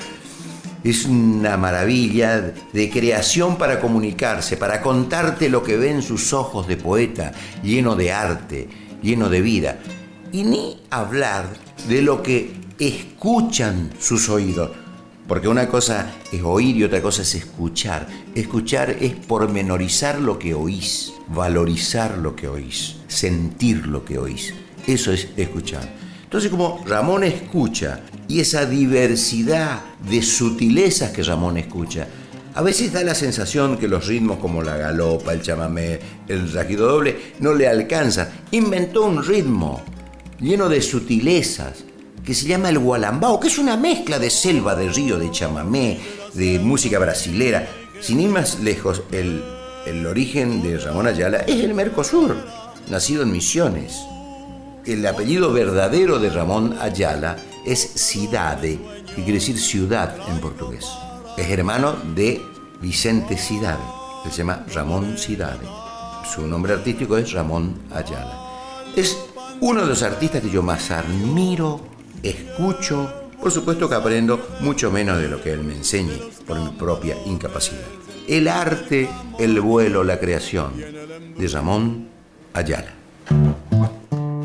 Es 0.83 1.05
una 1.05 1.57
maravilla 1.57 2.55
de 2.73 2.91
creación 2.91 3.57
para 3.57 3.79
comunicarse, 3.79 4.57
para 4.57 4.81
contarte 4.81 5.49
lo 5.49 5.63
que 5.63 5.77
ve 5.77 5.93
en 5.93 6.03
sus 6.03 6.33
ojos 6.33 6.67
de 6.67 6.77
poeta, 6.77 7.31
lleno 7.63 7.95
de 7.95 8.11
arte, 8.11 8.69
lleno 9.01 9.29
de 9.29 9.43
vida. 9.43 9.79
Y 10.33 10.43
ni 10.43 10.83
hablar 10.91 11.45
de 11.89 12.03
lo 12.03 12.21
que 12.21 12.53
escuchan 12.81 13.93
sus 14.01 14.29
oídos 14.29 14.71
porque 15.29 15.47
una 15.47 15.69
cosa 15.69 16.11
es 16.33 16.43
oír 16.43 16.75
y 16.79 16.85
otra 16.85 17.03
cosa 17.03 17.21
es 17.21 17.35
escuchar. 17.35 18.09
Escuchar 18.35 18.97
es 18.99 19.13
pormenorizar 19.13 20.19
lo 20.19 20.39
que 20.39 20.55
oís, 20.55 21.13
valorizar 21.29 22.17
lo 22.17 22.35
que 22.35 22.49
oís, 22.49 22.97
sentir 23.07 23.87
lo 23.87 24.07
que 24.07 24.19
oís. 24.19 24.55
Eso 24.87 25.13
es 25.13 25.29
escuchar. 25.37 25.87
Entonces 26.25 26.51
como 26.51 26.83
Ramón 26.87 27.25
escucha 27.25 28.01
y 28.27 28.41
esa 28.41 28.65
diversidad 28.65 29.83
de 30.09 30.23
sutilezas 30.23 31.11
que 31.11 31.23
Ramón 31.23 31.59
escucha, 31.59 32.09
a 32.55 32.63
veces 32.63 32.93
da 32.93 33.05
la 33.05 33.15
sensación 33.15 33.77
que 33.77 33.87
los 33.87 34.07
ritmos 34.07 34.39
como 34.39 34.63
la 34.63 34.79
galopa, 34.79 35.35
el 35.35 35.43
chamamé, 35.43 36.01
el 36.27 36.51
rajido 36.53 36.89
doble 36.89 37.35
no 37.41 37.53
le 37.53 37.69
alcanzan. 37.69 38.31
Inventó 38.51 39.05
un 39.05 39.23
ritmo 39.23 39.83
lleno 40.41 40.71
de 40.71 40.81
sutilezas 40.81 41.85
que 42.29 42.35
se 42.35 42.47
llama 42.47 42.69
el 42.69 42.79
gualambao, 42.79 43.41
que 43.41 43.49
es 43.49 43.57
una 43.57 43.79
mezcla 43.79 44.19
de 44.19 44.29
selva, 44.29 44.77
de 44.77 44.91
río, 44.91 45.19
de 45.19 45.31
chamamé, 45.31 45.99
de 46.35 46.59
música 46.59 46.99
brasilera. 46.99 47.67
Sin 48.03 48.21
ir 48.21 48.29
más 48.29 48.61
lejos, 48.61 49.03
el, 49.11 49.43
el 49.87 50.07
origen 50.07 50.63
de 50.63 50.79
Ramón 50.79 51.07
Ayala 51.07 51.39
es 51.39 51.65
el 51.65 51.73
Mercosur, 51.73 52.37
nacido 52.91 53.23
en 53.23 53.33
Misiones 53.33 53.95
el 54.93 55.07
apellido 55.07 55.53
verdadero 55.53 56.19
de 56.19 56.31
Ramón 56.31 56.77
Ayala 56.81 57.37
es 57.65 57.81
Cidade, 57.95 58.79
que 59.15 59.23
quiere 59.23 59.35
decir 59.35 59.59
ciudad 59.59 60.17
en 60.29 60.41
portugués. 60.41 60.87
Es 61.37 61.51
hermano 61.51 61.95
de 62.15 62.41
Vicente 62.81 63.37
Cidade, 63.37 63.83
se 64.25 64.39
llama 64.39 64.65
Ramón 64.73 65.19
Cidade. 65.19 65.67
Su 66.35 66.47
nombre 66.47 66.73
artístico 66.73 67.19
es 67.19 67.33
Ramón 67.33 67.75
Ayala. 67.91 68.39
Es 68.97 69.17
uno 69.61 69.83
de 69.83 69.89
los 69.89 70.03
artistas 70.03 70.41
que 70.41 70.51
yo 70.51 70.63
más 70.63 70.91
admiro, 70.91 71.81
escucho, 72.23 73.11
por 73.41 73.51
supuesto 73.51 73.89
que 73.89 73.95
aprendo 73.95 74.41
mucho 74.61 74.91
menos 74.91 75.19
de 75.19 75.29
lo 75.29 75.43
que 75.43 75.53
él 75.53 75.65
me 75.65 75.75
enseña 75.75 76.15
por 76.47 76.59
mi 76.59 76.71
propia 76.71 77.17
incapacidad. 77.27 77.87
El 78.27 78.49
arte, 78.49 79.09
el 79.39 79.61
vuelo, 79.61 80.05
la 80.05 80.19
creación 80.19 80.73
de 80.77 81.49
Ramón 81.49 82.09
Ayala. 82.53 82.93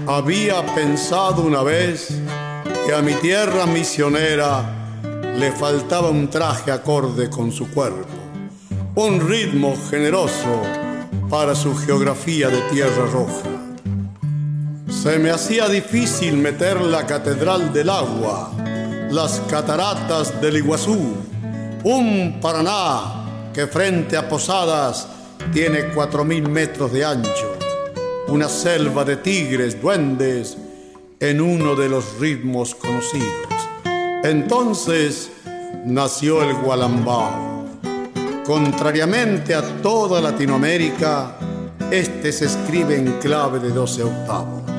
Había 0.08 0.66
pensado 0.76 1.42
una 1.42 1.64
vez 1.64 2.10
que 2.86 2.94
a 2.94 3.02
mi 3.02 3.14
tierra 3.14 3.66
misionera 3.66 5.00
le 5.38 5.52
faltaba 5.52 6.10
un 6.10 6.30
traje 6.30 6.72
acorde 6.72 7.30
con 7.30 7.52
su 7.52 7.70
cuerpo, 7.72 8.08
un 8.96 9.28
ritmo 9.28 9.76
generoso 9.90 10.62
para 11.30 11.56
su 11.56 11.76
geografía 11.76 12.50
de 12.50 12.62
tierra 12.72 13.06
roja. 13.12 13.53
Se 15.04 15.20
me 15.20 15.32
hacía 15.32 15.68
difícil 15.68 16.38
meter 16.38 16.80
la 16.80 17.06
Catedral 17.06 17.74
del 17.74 17.90
Agua, 17.90 18.54
las 19.12 19.42
cataratas 19.50 20.40
del 20.40 20.56
Iguazú, 20.56 20.98
un 21.84 22.40
Paraná 22.40 23.52
que 23.54 23.68
frente 23.68 24.16
a 24.16 24.30
Posadas 24.30 25.06
tiene 25.52 25.90
cuatro 25.94 26.24
mil 26.24 26.48
metros 26.48 26.94
de 26.94 27.04
ancho 27.04 27.54
una 28.30 28.48
selva 28.48 29.04
de 29.04 29.18
tigres, 29.18 29.82
duendes, 29.82 30.58
en 31.20 31.42
uno 31.42 31.76
de 31.76 31.90
los 31.90 32.18
ritmos 32.20 32.74
conocidos. 32.74 33.48
Entonces 34.24 35.30
nació 35.86 36.42
el 36.42 36.56
gualambao. 36.56 37.66
Contrariamente 38.46 39.54
a 39.54 39.62
toda 39.82 40.22
Latinoamérica, 40.22 41.38
este 41.92 42.32
se 42.32 42.46
escribe 42.46 42.96
en 42.96 43.20
clave 43.20 43.60
de 43.60 43.70
12 43.70 44.04
octavos. 44.04 44.73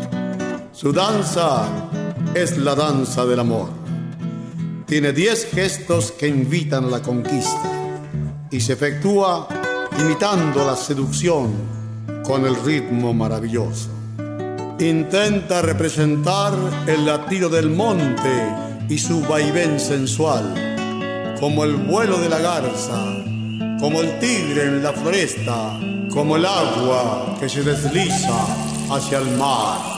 Su 0.75 0.93
danza 0.93 1.69
es 2.35 2.59
la 2.59 2.75
danza 2.75 3.25
del 3.25 3.39
amor. 3.39 3.69
Tiene 4.87 5.13
10 5.13 5.53
gestos 5.53 6.11
que 6.11 6.27
invitan 6.27 6.91
la 6.91 7.01
conquista 7.01 7.71
y 8.51 8.61
se 8.61 8.73
efectúa 8.73 9.47
imitando 10.01 10.67
la 10.67 10.75
seducción 10.75 11.53
con 12.25 12.45
el 12.45 12.57
ritmo 12.65 13.15
maravilloso. 13.15 13.89
Intenta 14.81 15.63
representar 15.63 16.53
el 16.89 17.07
latido 17.07 17.49
del 17.49 17.71
monte 17.71 18.85
y 18.89 18.99
su 18.99 19.21
vaivén 19.21 19.79
sensual, 19.79 21.37
como 21.39 21.63
el 21.63 21.77
vuelo 21.77 22.19
de 22.19 22.29
la 22.29 22.41
garza, 22.41 23.01
como 23.79 24.01
el 24.01 24.19
tigre 24.19 24.65
en 24.65 24.83
la 24.83 24.93
floresta, 24.93 25.79
como 26.13 26.35
el 26.35 26.45
agua 26.45 27.37
que 27.39 27.49
se 27.49 27.63
desliza 27.63 28.45
hacia 28.91 29.19
el 29.19 29.37
mar. 29.39 29.94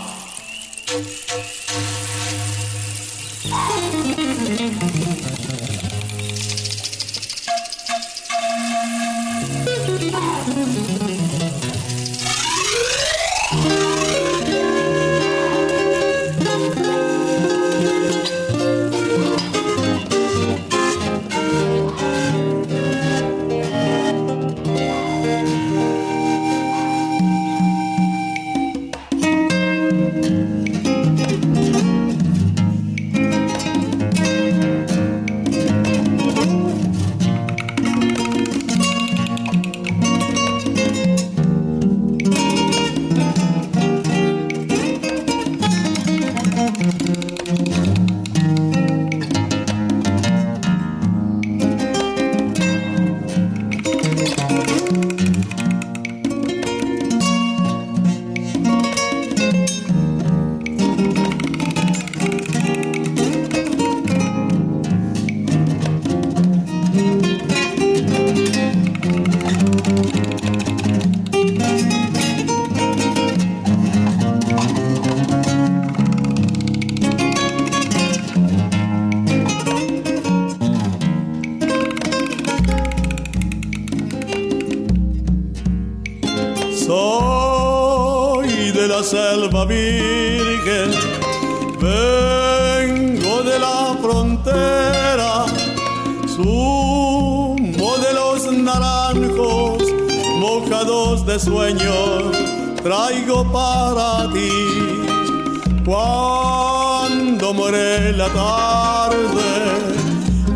Thank 0.97 1.21
you. 1.21 1.26
traigo 102.83 103.45
para 103.53 104.29
ti. 104.33 104.51
Cuando 105.85 107.55
muere 107.55 108.13
la 108.13 108.29
tarde, 108.29 109.51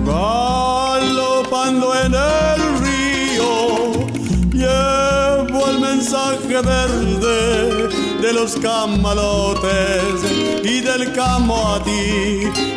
galopando 0.05 1.95
en 2.05 2.15
el 2.15 2.61
río, 2.85 3.53
llevo 4.53 5.69
el 5.69 5.81
mensaje 5.81 6.61
verde 6.61 7.89
de 8.21 8.33
los 8.33 8.57
camalotes 8.57 10.15
y 10.65 10.81
del 10.81 11.13
camo 11.13 11.75
a 11.75 11.85
ti 11.85 12.70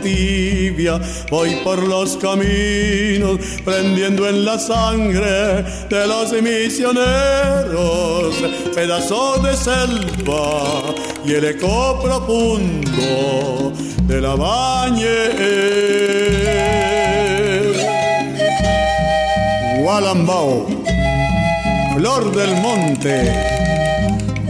tibia, 0.00 1.00
voy 1.30 1.56
por 1.64 1.82
los 1.82 2.16
caminos, 2.16 3.38
prendiendo 3.64 4.28
en 4.28 4.44
la 4.44 4.58
sangre 4.58 5.62
de 5.88 6.06
los 6.06 6.32
misioneros, 6.42 8.34
pedazo 8.74 9.38
de 9.38 9.56
selva 9.56 10.94
y 11.24 11.32
el 11.32 11.44
eco 11.44 12.00
profundo 12.02 13.72
de 14.02 14.20
la 14.20 14.34
bañe. 14.34 15.06
Gualambao, 19.82 20.66
flor 21.96 22.32
del 22.34 22.54
monte, 22.56 23.32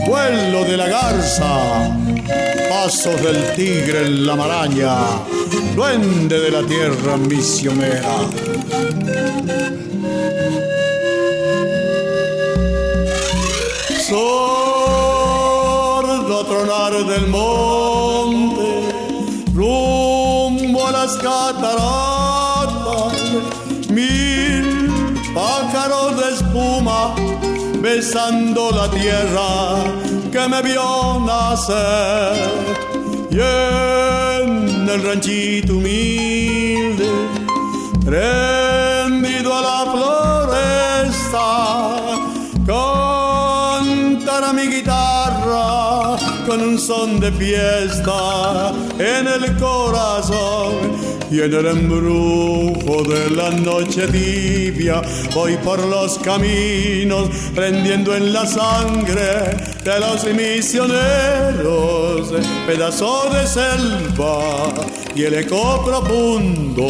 vuelo 0.06 0.64
de 0.64 0.76
la 0.76 0.88
garza 0.88 2.05
pasos 2.86 3.20
del 3.20 3.38
tigre 3.56 4.06
en 4.06 4.24
la 4.24 4.36
maraña, 4.36 4.94
duende 5.74 6.38
de 6.38 6.50
la 6.52 6.62
tierra 6.62 7.16
misionera. 7.16 8.16
sordo 14.08 14.76
tronar 16.46 16.92
del 17.12 17.26
monte, 17.26 18.68
rumbo 19.52 20.86
a 20.86 20.92
las 20.92 21.16
cataratas, 21.16 22.04
mil 23.90 24.88
pájaros 25.34 26.16
de 26.20 26.34
espuma 26.34 27.16
besando 27.80 28.70
la 28.70 28.88
tierra 28.90 29.95
que 30.36 30.48
me 30.48 30.60
vio 30.60 31.20
nacer. 31.20 32.36
Y 33.30 33.38
en 33.40 34.88
el 34.88 35.02
ranchito 35.02 35.72
humilde, 35.78 37.08
rendido 38.04 39.54
a 39.54 39.60
la 39.68 39.80
floresta, 39.92 41.48
a 44.48 44.52
mi 44.52 44.66
guitarra 44.68 46.16
con 46.46 46.60
un 46.60 46.78
son 46.78 47.18
de 47.18 47.32
fiesta 47.32 48.72
en 48.98 49.26
el 49.26 49.56
corazón 49.56 51.15
y 51.30 51.40
en 51.40 51.52
el 51.52 51.66
embrujo 51.66 53.02
de 53.04 53.30
la 53.30 53.50
noche 53.50 54.06
tibia 54.08 55.02
voy 55.34 55.56
por 55.58 55.84
los 55.86 56.18
caminos 56.18 57.28
prendiendo 57.54 58.14
en 58.14 58.32
la 58.32 58.46
sangre 58.46 59.56
de 59.84 60.00
los 60.00 60.24
misioneros 60.34 62.32
pedazo 62.66 63.28
de 63.32 63.46
selva 63.46 64.72
y 65.14 65.24
el 65.24 65.34
eco 65.34 65.84
profundo 65.84 66.88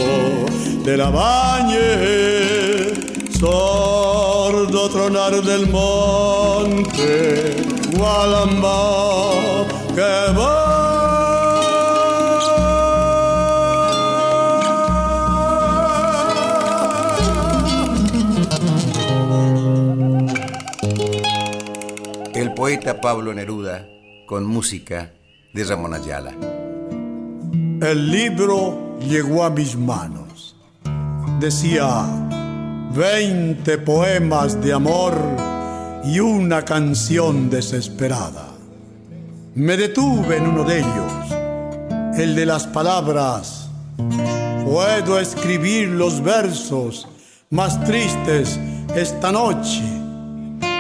de 0.84 0.96
la 0.96 1.10
bañe 1.10 2.36
sordo 3.38 4.88
tronar 4.88 5.42
del 5.42 5.68
monte, 5.68 7.54
Gualamba, 7.92 9.66
que 9.94 10.32
va. 10.38 10.65
Poeta 22.56 23.02
Pablo 23.02 23.34
Neruda 23.34 23.86
con 24.26 24.46
música 24.46 25.12
de 25.52 25.62
Ramón 25.62 25.92
Ayala. 25.92 26.32
El 27.82 28.10
libro 28.10 28.98
llegó 28.98 29.44
a 29.44 29.50
mis 29.50 29.76
manos. 29.76 30.56
Decía, 31.38 32.06
veinte 32.94 33.76
poemas 33.76 34.58
de 34.62 34.72
amor 34.72 35.14
y 36.02 36.18
una 36.18 36.64
canción 36.64 37.50
desesperada. 37.50 38.48
Me 39.54 39.76
detuve 39.76 40.38
en 40.38 40.46
uno 40.46 40.64
de 40.64 40.78
ellos, 40.78 42.18
el 42.18 42.34
de 42.34 42.46
las 42.46 42.66
palabras. 42.66 43.68
Puedo 44.64 45.20
escribir 45.20 45.88
los 45.88 46.22
versos 46.22 47.06
más 47.50 47.84
tristes 47.84 48.58
esta 48.94 49.30
noche. 49.30 49.95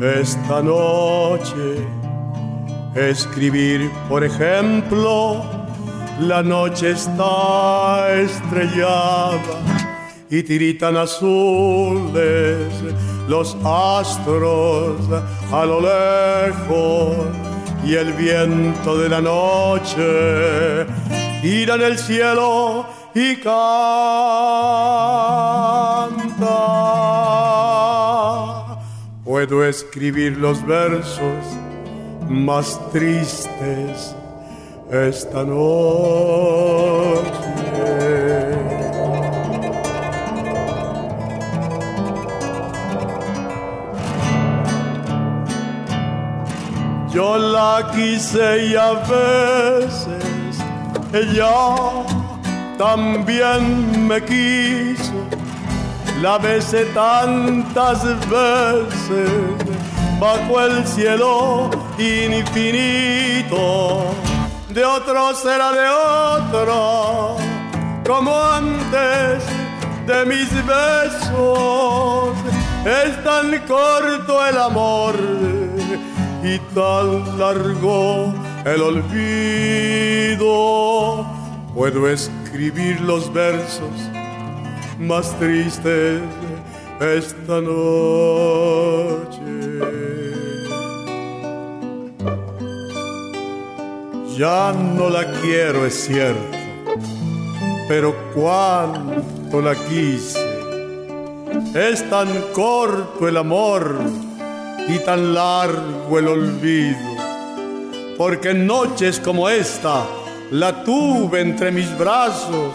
esta 0.00 0.62
noche. 0.62 1.86
Escribir, 2.94 3.90
por 4.08 4.24
ejemplo, 4.24 5.44
la 6.20 6.42
noche 6.42 6.90
está 6.90 8.12
estrellada 8.14 9.40
y 10.30 10.42
tiritan 10.42 10.96
azules 10.96 12.68
los 13.28 13.56
astros 13.64 14.96
a 15.52 15.64
lo 15.64 15.80
lejos 15.80 17.16
y 17.84 17.94
el 17.94 18.12
viento 18.14 18.98
de 18.98 19.08
la 19.08 19.20
noche 19.20 20.86
gira 21.40 21.76
en 21.76 21.82
el 21.82 21.98
cielo 21.98 22.84
y 23.14 23.36
canta. 23.36 23.58
Puedo 29.38 29.64
escribir 29.64 30.36
los 30.36 30.66
versos 30.66 31.44
más 32.28 32.76
tristes 32.90 34.12
esta 34.90 35.44
noche. 35.44 37.28
Yo 47.12 47.38
la 47.38 47.92
quise 47.94 48.66
y 48.66 48.74
a 48.74 48.94
veces 48.94 50.58
ella 51.12 52.04
también 52.76 54.08
me 54.08 54.20
quiso. 54.20 55.37
La 56.20 56.36
besé 56.36 56.84
tantas 56.86 58.02
veces 58.28 59.30
bajo 60.18 60.60
el 60.60 60.84
cielo 60.84 61.70
infinito. 61.96 63.50
De 64.68 64.84
otro 64.84 65.32
será 65.34 65.70
de 65.70 65.88
otro, 65.88 67.36
como 68.04 68.36
antes 68.36 69.44
de 70.08 70.26
mis 70.26 70.50
besos. 70.66 72.34
Es 72.84 73.22
tan 73.22 73.56
corto 73.68 74.44
el 74.44 74.58
amor 74.58 75.14
y 76.42 76.58
tan 76.74 77.38
largo 77.38 78.34
el 78.64 78.82
olvido. 78.82 80.44
Puedo 81.72 82.08
escribir 82.08 83.00
los 83.02 83.32
versos 83.32 83.92
más 84.98 85.38
tristes 85.38 86.20
esta 87.00 87.60
noche. 87.60 89.38
Ya 94.36 94.72
no 94.72 95.10
la 95.10 95.24
quiero, 95.40 95.84
es 95.84 95.94
cierto, 96.06 96.56
pero 97.88 98.14
cuánto 98.34 99.60
la 99.60 99.74
quise. 99.74 100.46
Es 101.74 102.08
tan 102.08 102.28
corto 102.52 103.26
el 103.28 103.36
amor 103.36 103.96
y 104.88 104.98
tan 105.00 105.34
largo 105.34 106.18
el 106.18 106.28
olvido, 106.28 106.98
porque 108.16 108.50
en 108.50 108.66
noches 108.66 109.20
como 109.20 109.48
esta 109.48 110.04
la 110.50 110.84
tuve 110.84 111.40
entre 111.40 111.70
mis 111.70 111.96
brazos, 111.98 112.74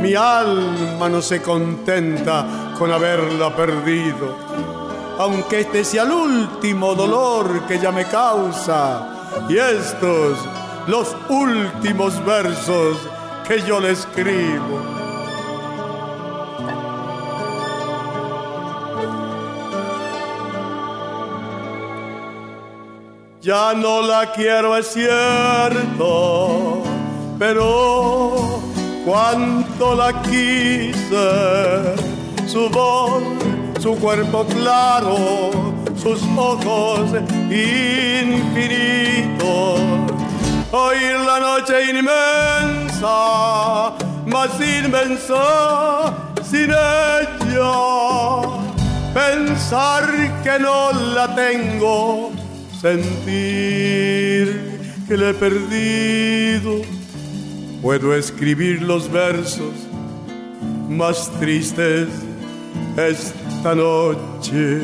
mi 0.00 0.14
alma 0.14 1.08
no 1.08 1.20
se 1.20 1.42
contenta 1.42 2.74
con 2.78 2.90
haberla 2.90 3.54
perdido, 3.54 4.36
aunque 5.18 5.60
este 5.60 5.84
sea 5.84 6.04
el 6.04 6.12
último 6.12 6.94
dolor 6.94 7.66
que 7.66 7.74
ella 7.74 7.92
me 7.92 8.06
causa, 8.06 9.46
y 9.48 9.56
estos 9.56 10.38
los 10.86 11.14
últimos 11.28 12.24
versos 12.24 12.96
que 13.46 13.60
yo 13.62 13.78
le 13.80 13.90
escribo. 13.92 15.00
Ya 23.42 23.72
no 23.74 24.02
la 24.02 24.32
quiero, 24.32 24.76
es 24.76 24.86
cierto, 24.88 26.82
pero 27.38 28.69
cuánto 29.04 29.94
la 29.94 30.20
quise, 30.22 31.94
su 32.46 32.68
voz, 32.70 33.22
su 33.80 33.96
cuerpo 33.96 34.44
claro, 34.46 35.50
sus 35.96 36.22
ojos 36.36 37.10
infinitos. 37.50 38.60
Oír 40.72 41.16
la 41.26 41.40
noche 41.40 41.90
inmensa, 41.90 43.08
más 44.26 44.50
inmensa 44.60 46.12
sin 46.42 46.70
ella. 46.70 48.42
Pensar 49.12 50.04
que 50.44 50.58
no 50.60 50.92
la 50.92 51.34
tengo 51.34 52.30
sentir 52.80 54.46
que 55.06 55.16
le 55.16 55.30
he 55.30 55.34
perdido. 55.34 56.99
Puedo 57.82 58.14
escribir 58.14 58.82
los 58.82 59.10
versos 59.10 59.72
más 60.88 61.30
tristes 61.40 62.08
esta 62.96 63.74
noche. 63.74 64.80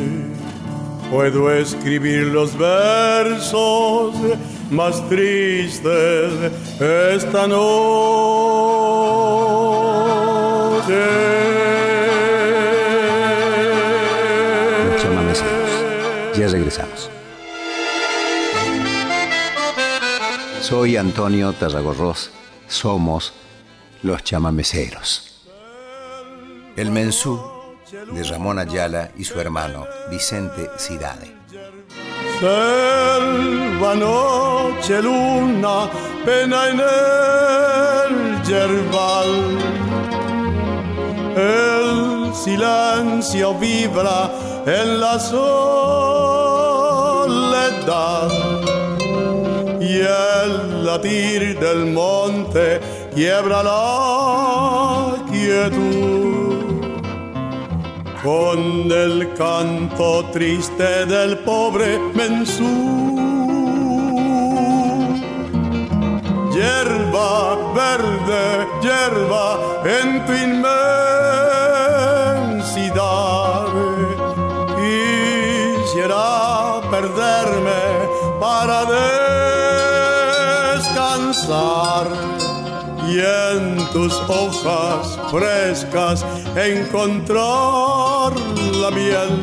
Puedo 1.11 1.53
escribir 1.53 2.29
los 2.29 2.57
versos 2.57 4.15
más 4.71 5.07
tristes 5.11 6.33
esta 6.81 7.47
noche. 7.47 7.77
Ya 16.35 16.49
regresamos. 16.49 17.11
Soy 20.61 20.97
Antonio 20.97 21.53
Tarragorros. 21.53 22.31
Somos 22.69 23.33
los 24.03 24.23
chamameceros. 24.23 25.47
El 26.77 26.91
mensú 26.91 27.41
de 27.91 28.23
Ramón 28.25 28.59
Ayala 28.59 29.11
y 29.17 29.25
su 29.25 29.41
hermano 29.41 29.87
Vicente 30.11 30.71
Cidade. 30.77 31.35
Selva, 32.41 33.95
noche, 33.95 35.01
luna, 35.01 35.89
pena 36.25 36.69
en 36.69 36.81
el 36.81 38.43
yerbal. 38.43 39.59
El 41.37 42.35
silencio 42.35 43.55
vibra 43.55 44.31
en 44.67 45.01
la 45.01 45.19
soledad 45.19 45.47
el 50.01 50.85
latir 50.85 51.59
del 51.59 51.87
monte 51.87 52.81
quiebra 53.15 53.63
la 53.63 55.17
quietud 55.31 56.57
con 58.23 58.91
el 58.91 59.33
canto 59.35 60.25
triste 60.33 61.07
del 61.07 61.39
pobre 61.39 61.99
mensú. 62.15 62.75
Hierba 66.53 67.57
verde, 67.75 68.67
hierba 68.83 69.59
en 69.85 70.25
tu 70.27 70.33
inmensidad 70.33 70.97
perderme 76.91 77.83
para 78.41 78.85
y 83.09 83.21
en 83.21 83.77
tus 83.93 84.13
hojas 84.29 85.17
frescas 85.31 86.25
encontrar 86.57 88.33
la 88.81 88.91
miel. 88.91 89.41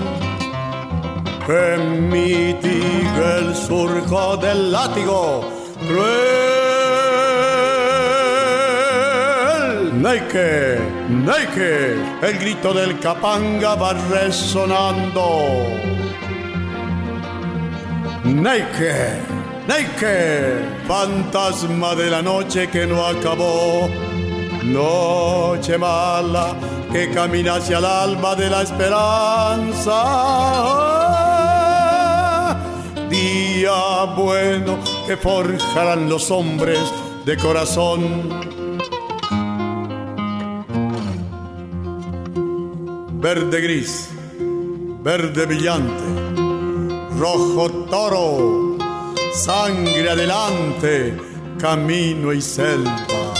Que 1.45 1.77
mitiga 1.77 3.37
el 3.37 3.55
surco 3.55 4.35
del 4.37 4.71
látigo 4.71 5.49
cruel. 5.87 6.53
Neike, 10.01 10.79
Neike, 11.09 11.95
el 12.21 12.37
grito 12.39 12.73
del 12.73 12.99
capanga 12.99 13.75
va 13.75 13.93
resonando. 13.93 15.63
Neike, 18.25 19.32
Neike, 19.67 20.85
fantasma 20.87 21.95
de 21.95 22.09
la 22.09 22.21
noche 22.21 22.67
que 22.69 22.85
no 22.85 23.05
acabó. 23.05 23.89
Noche 24.63 25.77
mala 25.77 26.55
que 26.91 27.09
camina 27.11 27.55
hacia 27.55 27.77
el 27.77 27.85
alba 27.85 28.35
de 28.35 28.49
la 28.49 28.61
esperanza. 28.61 29.97
Día 33.09 34.03
bueno 34.17 34.77
que 35.07 35.15
forjarán 35.15 36.09
los 36.09 36.29
hombres 36.29 36.79
de 37.25 37.37
corazón. 37.37 38.29
Verde 43.21 43.61
gris, 43.61 44.09
verde 45.01 45.45
brillante 45.45 46.23
rojo 47.23 47.69
toro, 47.89 48.72
sangre 49.33 50.09
adelante, 50.09 51.17
camino 51.59 52.31
y 52.31 52.41
selva. 52.41 53.33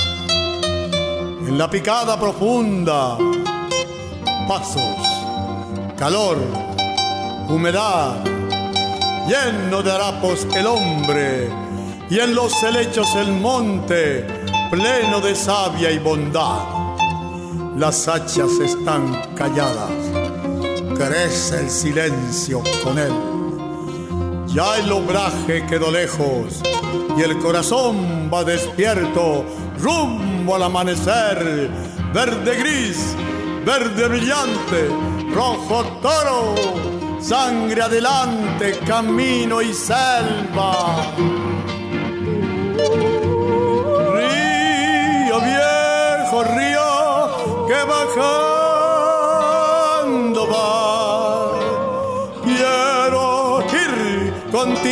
En 1.48 1.58
la 1.58 1.70
picada 1.70 2.20
profunda, 2.20 3.18
pasos, 4.48 4.98
calor, 5.98 6.38
humedad, 7.48 8.24
lleno 9.28 9.84
de 9.84 9.92
harapos 9.92 10.48
el 10.56 10.66
hombre, 10.66 11.50
y 12.10 12.20
en 12.20 12.34
los 12.34 12.62
helechos 12.64 13.16
el 13.16 13.32
monte, 13.32 14.26
pleno 14.72 15.22
de 15.22 15.36
savia 15.36 15.92
y 15.92 16.00
bondad. 16.00 16.66
Las 17.78 18.08
hachas 18.08 18.60
están 18.60 19.36
calladas, 19.36 19.92
crece 20.98 21.60
el 21.60 21.70
silencio 21.70 22.62
con 22.84 22.98
él 22.98 23.33
ya 24.54 24.78
el 24.78 24.92
obraje 24.92 25.66
quedó 25.66 25.92
lejos 25.92 26.62
y 27.18 27.22
el 27.22 27.38
corazón 27.40 28.30
va 28.32 28.44
despierto 28.44 29.46
rumbo 29.80 30.56
al 30.56 30.64
amanecer. 30.64 31.70
Verde 32.14 32.56
gris, 32.56 33.16
verde 33.66 34.08
brillante, 34.08 34.90
rojo 35.34 35.84
toro, 36.02 36.56
sangre 37.20 37.82
adelante, 37.82 38.78
camino 38.86 39.62
y 39.62 39.74
selva. 39.74 41.14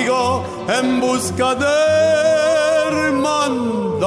En 0.07 0.99
busca 0.99 1.53
de 1.53 1.65
hermandad. 2.87 4.01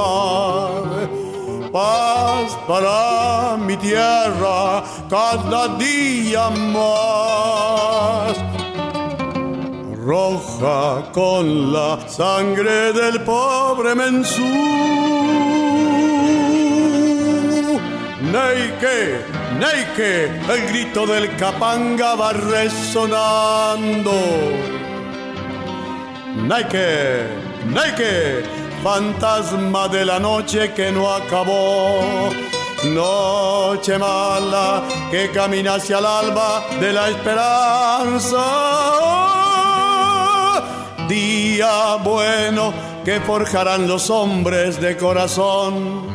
Paz 1.72 2.59
para 2.66 3.57
mi 3.57 3.76
tierra 3.76 4.82
cada 5.09 5.68
día 5.76 6.51
más. 6.51 8.36
Roja 10.05 11.12
con 11.12 11.72
la 11.72 12.09
sangre 12.09 12.92
del 12.92 13.22
pobre 13.22 13.95
mensú. 13.95 14.42
Neike, 18.32 19.24
Neike, 19.61 20.12
el 20.53 20.68
grito 20.68 21.07
del 21.07 21.36
capanga 21.36 22.16
va 22.16 22.32
resonando. 22.32 24.12
Nike, 26.49 27.26
Nike, 27.68 28.42
fantasma 28.82 29.88
de 29.88 30.05
la 30.05 30.18
noche 30.18 30.74
que 30.74 30.92
no 30.92 31.11
acabó. 31.11 32.30
Noche 32.84 33.97
mala 33.99 34.82
que 35.11 35.30
camina 35.30 35.76
hacia 35.76 35.99
el 36.01 36.05
alba 36.05 36.62
de 36.78 36.92
la 36.92 37.09
esperanza. 37.09 38.45
Día 41.09 41.97
bueno 42.05 42.74
que 43.07 43.20
forjarán 43.20 43.88
los 43.88 44.11
hombres 44.11 44.78
de 44.82 44.99
corazón. 44.99 46.12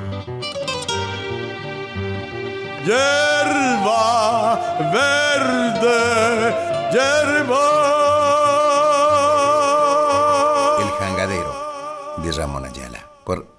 Yerba 2.86 4.60
verde, 4.94 6.54
yerba 6.94 7.99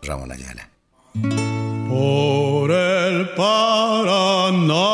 Ramón 0.03 0.33
Ayala. 0.33 0.69
Por 1.89 2.71
el 2.71 3.29
Paraná, 3.31 4.87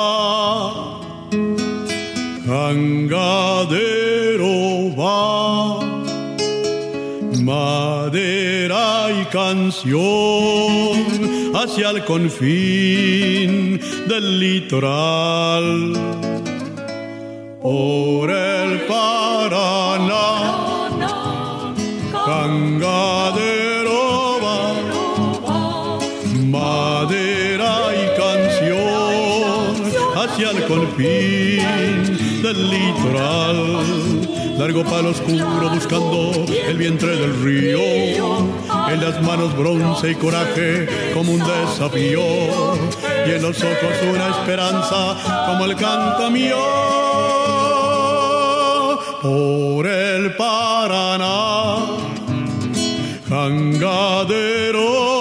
jangadero 2.46 3.76
va, 4.96 5.80
madera 7.42 9.08
y 9.10 9.24
canción 9.26 10.96
hacia 11.54 11.90
el 11.90 12.04
confín 12.04 13.80
del 14.08 14.40
litoral. 14.40 15.92
Por 17.62 18.30
el 18.30 18.80
Paraná, 18.86 20.26
jangadero 22.12 23.45
del 31.04 32.70
litoral. 32.70 34.58
Largo 34.58 34.82
palo 34.84 35.10
oscuro 35.10 35.70
buscando 35.70 36.32
el 36.48 36.76
vientre 36.78 37.16
del 37.16 37.42
río. 37.42 37.78
En 38.88 39.00
las 39.00 39.20
manos 39.22 39.54
bronce 39.56 40.12
y 40.12 40.14
coraje 40.14 40.88
como 41.12 41.32
un 41.32 41.40
desafío. 41.40 42.20
Y 43.26 43.30
en 43.30 43.42
los 43.42 43.62
ojos 43.62 44.02
una 44.10 44.30
esperanza 44.30 45.16
como 45.46 45.66
el 45.66 45.76
canto 45.76 46.30
mío. 46.30 46.56
Por 49.20 49.86
el 49.86 50.34
Paraná, 50.36 51.76
jangadero 53.28 55.15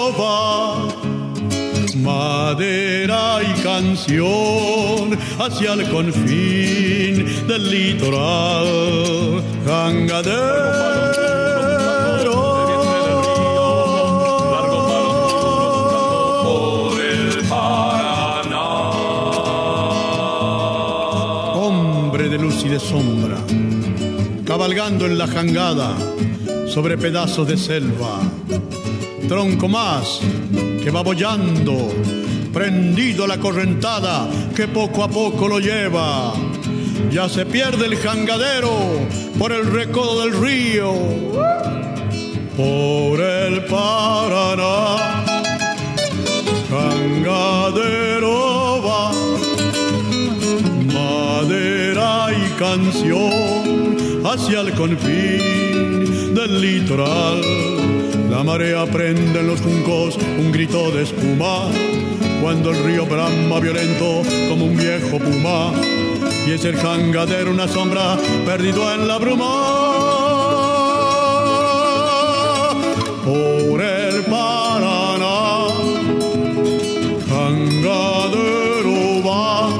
madera 2.55 3.39
y 3.43 3.61
canción 3.61 5.17
hacia 5.39 5.73
el 5.73 5.89
confín 5.89 7.47
del 7.47 7.69
litoral. 7.69 9.43
Jangadero. 9.65 10.85
Hombre 21.55 22.29
de 22.29 22.37
luz 22.37 22.63
y 22.63 22.69
de 22.69 22.79
sombra, 22.79 23.37
cabalgando 24.45 25.05
en 25.05 25.17
la 25.17 25.27
jangada 25.27 25.93
sobre 26.67 26.97
pedazos 26.97 27.49
de 27.49 27.57
selva. 27.57 28.21
Tronco 29.27 29.67
más 29.67 30.21
que 30.81 30.91
va 30.91 31.01
bollando, 31.01 31.89
prendido 32.55 33.27
la 33.27 33.37
correntada 33.37 34.29
que 34.55 34.69
poco 34.69 35.03
a 35.03 35.09
poco 35.09 35.49
lo 35.49 35.59
lleva. 35.59 36.33
Ya 37.11 37.27
se 37.27 37.45
pierde 37.45 37.85
el 37.85 37.97
jangadero 37.97 38.71
por 39.37 39.51
el 39.51 39.69
recodo 39.69 40.21
del 40.21 40.41
río, 40.41 40.93
por 42.55 43.19
el 43.19 43.65
Paraná. 43.65 45.25
Jangadero 46.69 48.31
va, 48.87 49.11
madera 50.93 52.27
y 52.31 52.57
canción 52.57 54.23
hacia 54.25 54.61
el 54.61 54.71
confín 54.71 56.33
del 56.33 56.61
litoral 56.61 57.41
la 58.35 58.43
marea 58.43 58.85
prende 58.85 59.39
en 59.39 59.47
los 59.47 59.61
juncos 59.61 60.17
un 60.37 60.51
grito 60.51 60.91
de 60.91 61.03
espuma, 61.03 61.69
cuando 62.41 62.71
el 62.71 62.83
río 62.83 63.05
brama 63.05 63.59
violento 63.59 64.21
como 64.49 64.65
un 64.65 64.77
viejo 64.77 65.19
puma, 65.19 65.71
y 66.47 66.51
es 66.51 66.65
el 66.65 66.77
jangadero 66.77 67.51
una 67.51 67.67
sombra 67.67 68.17
perdido 68.45 68.93
en 68.93 69.07
la 69.07 69.17
bruma. 69.17 69.45
Por 73.25 73.81
el 73.81 74.23
Paraná, 74.25 75.67
jangadero 77.27 79.23
va, 79.25 79.79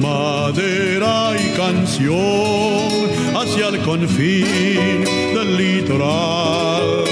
madera 0.00 1.32
y 1.40 1.56
canción 1.56 3.04
hacia 3.36 3.68
el 3.68 3.78
confín 3.80 5.04
del 5.34 5.56
litoral. 5.56 7.04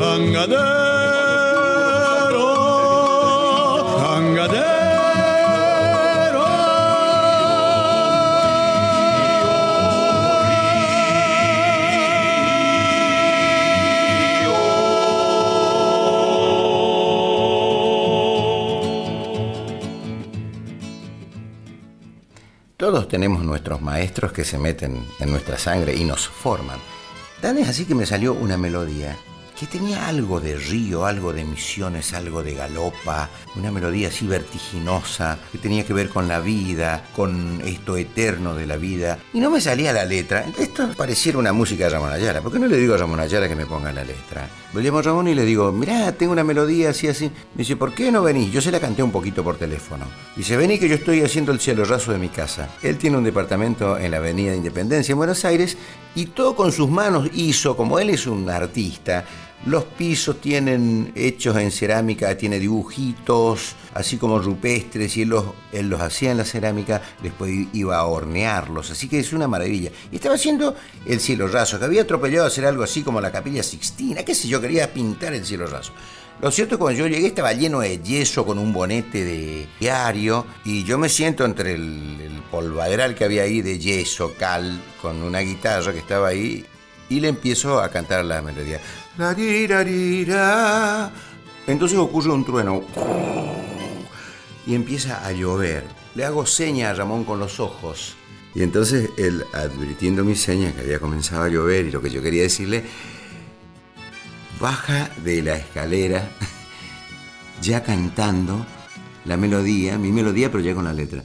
Jangadero, 0.00 0.79
tenemos 23.10 23.42
nuestros 23.42 23.82
maestros 23.82 24.32
que 24.32 24.44
se 24.44 24.56
meten 24.56 25.04
en 25.18 25.30
nuestra 25.30 25.58
sangre 25.58 25.96
y 25.96 26.04
nos 26.04 26.28
forman. 26.28 26.78
Tan 27.42 27.58
es 27.58 27.68
así 27.68 27.84
que 27.84 27.94
me 27.94 28.06
salió 28.06 28.34
una 28.34 28.56
melodía 28.56 29.16
que 29.60 29.66
tenía 29.66 30.08
algo 30.08 30.40
de 30.40 30.56
río, 30.56 31.04
algo 31.04 31.34
de 31.34 31.44
misiones, 31.44 32.14
algo 32.14 32.42
de 32.42 32.54
galopa, 32.54 33.28
una 33.56 33.70
melodía 33.70 34.08
así 34.08 34.26
vertiginosa, 34.26 35.38
que 35.52 35.58
tenía 35.58 35.84
que 35.84 35.92
ver 35.92 36.08
con 36.08 36.28
la 36.28 36.40
vida, 36.40 37.04
con 37.14 37.60
esto 37.66 37.98
eterno 37.98 38.54
de 38.54 38.66
la 38.66 38.78
vida. 38.78 39.18
Y 39.34 39.40
no 39.40 39.50
me 39.50 39.60
salía 39.60 39.92
la 39.92 40.06
letra. 40.06 40.46
Esto 40.58 40.88
pareciera 40.96 41.36
una 41.36 41.52
música 41.52 41.84
de 41.84 41.90
Ramón 41.90 42.10
Ayala. 42.10 42.40
¿Por 42.40 42.50
qué 42.50 42.58
no 42.58 42.68
le 42.68 42.78
digo 42.78 42.94
a 42.94 42.96
Ramón 42.96 43.20
Ayala 43.20 43.50
que 43.50 43.54
me 43.54 43.66
ponga 43.66 43.92
la 43.92 44.02
letra? 44.02 44.48
Le 44.72 44.80
llamo 44.80 45.00
a 45.00 45.02
Ramón 45.02 45.28
y 45.28 45.34
le 45.34 45.44
digo, 45.44 45.70
mirá, 45.72 46.10
tengo 46.12 46.32
una 46.32 46.44
melodía 46.44 46.90
así, 46.90 47.08
así. 47.08 47.26
Me 47.26 47.58
dice, 47.58 47.76
¿por 47.76 47.92
qué 47.92 48.10
no 48.10 48.22
venís? 48.22 48.50
Yo 48.50 48.62
se 48.62 48.72
la 48.72 48.80
canté 48.80 49.02
un 49.02 49.12
poquito 49.12 49.44
por 49.44 49.58
teléfono. 49.58 50.06
Dice, 50.36 50.56
vení 50.56 50.78
que 50.78 50.88
yo 50.88 50.94
estoy 50.94 51.20
haciendo 51.20 51.52
el 51.52 51.60
cielo 51.60 51.84
raso 51.84 52.12
de 52.12 52.18
mi 52.18 52.30
casa. 52.30 52.70
Él 52.82 52.96
tiene 52.96 53.18
un 53.18 53.24
departamento 53.24 53.98
en 53.98 54.12
la 54.12 54.16
Avenida 54.16 54.54
Independencia 54.54 55.12
en 55.12 55.18
Buenos 55.18 55.44
Aires 55.44 55.76
y 56.14 56.26
todo 56.26 56.56
con 56.56 56.72
sus 56.72 56.88
manos 56.88 57.28
hizo, 57.34 57.76
como 57.76 57.98
él 57.98 58.10
es 58.10 58.26
un 58.26 58.48
artista, 58.48 59.24
los 59.66 59.84
pisos 59.84 60.40
tienen 60.40 61.12
hechos 61.14 61.56
en 61.56 61.70
cerámica, 61.70 62.36
tiene 62.36 62.58
dibujitos, 62.58 63.74
así 63.94 64.16
como 64.16 64.38
rupestres, 64.38 65.16
y 65.16 65.22
él 65.22 65.28
los, 65.28 66.00
hacía 66.00 66.30
en 66.30 66.38
la 66.38 66.44
cerámica, 66.44 67.02
después 67.22 67.52
iba 67.72 67.98
a 67.98 68.06
hornearlos, 68.06 68.90
así 68.90 69.08
que 69.08 69.18
es 69.18 69.32
una 69.32 69.48
maravilla. 69.48 69.90
Y 70.10 70.16
estaba 70.16 70.36
haciendo 70.36 70.74
el 71.06 71.20
cielo 71.20 71.46
raso, 71.48 71.78
que 71.78 71.84
había 71.84 72.02
atropellado 72.02 72.44
a 72.44 72.48
hacer 72.48 72.64
algo 72.64 72.82
así 72.82 73.02
como 73.02 73.20
la 73.20 73.30
capilla 73.30 73.62
Sixtina, 73.62 74.24
qué 74.24 74.34
sé 74.34 74.48
yo, 74.48 74.60
quería 74.60 74.92
pintar 74.92 75.34
el 75.34 75.44
cielo 75.44 75.66
raso. 75.66 75.92
Lo 76.40 76.50
cierto 76.50 76.74
es 76.74 76.78
que 76.78 76.82
cuando 76.82 77.00
yo 77.00 77.06
llegué 77.06 77.26
estaba 77.26 77.52
lleno 77.52 77.80
de 77.80 77.98
yeso 77.98 78.46
con 78.46 78.58
un 78.58 78.72
bonete 78.72 79.24
de 79.24 79.68
diario 79.78 80.46
y 80.64 80.84
yo 80.84 80.96
me 80.96 81.10
siento 81.10 81.44
entre 81.44 81.74
el, 81.74 82.42
el 82.50 83.14
que 83.14 83.24
había 83.24 83.42
ahí 83.42 83.60
de 83.60 83.78
yeso, 83.78 84.32
cal, 84.38 84.80
con 85.02 85.22
una 85.22 85.40
guitarra 85.40 85.92
que 85.92 85.98
estaba 85.98 86.28
ahí 86.28 86.64
y 87.10 87.20
le 87.20 87.28
empiezo 87.28 87.82
a 87.82 87.90
cantar 87.90 88.24
la 88.24 88.40
melodía. 88.40 88.80
Entonces 91.66 91.98
ocurre 91.98 92.30
un 92.30 92.44
trueno 92.44 92.82
y 94.66 94.74
empieza 94.74 95.24
a 95.26 95.32
llover. 95.32 95.84
Le 96.14 96.24
hago 96.24 96.46
seña 96.46 96.90
a 96.90 96.94
Ramón 96.94 97.24
con 97.24 97.38
los 97.38 97.60
ojos. 97.60 98.16
Y 98.54 98.62
entonces 98.62 99.10
él, 99.16 99.44
advirtiendo 99.52 100.24
mi 100.24 100.34
seña 100.34 100.72
que 100.72 100.80
había 100.80 100.98
comenzado 100.98 101.44
a 101.44 101.48
llover 101.48 101.86
y 101.86 101.90
lo 101.90 102.02
que 102.02 102.10
yo 102.10 102.20
quería 102.22 102.42
decirle, 102.42 102.84
baja 104.60 105.10
de 105.24 105.42
la 105.42 105.56
escalera 105.56 106.28
ya 107.62 107.82
cantando 107.82 108.66
la 109.24 109.36
melodía, 109.36 109.98
mi 109.98 110.12
melodía, 110.12 110.50
pero 110.50 110.64
ya 110.64 110.74
con 110.74 110.84
la 110.84 110.92
letra. 110.92 111.22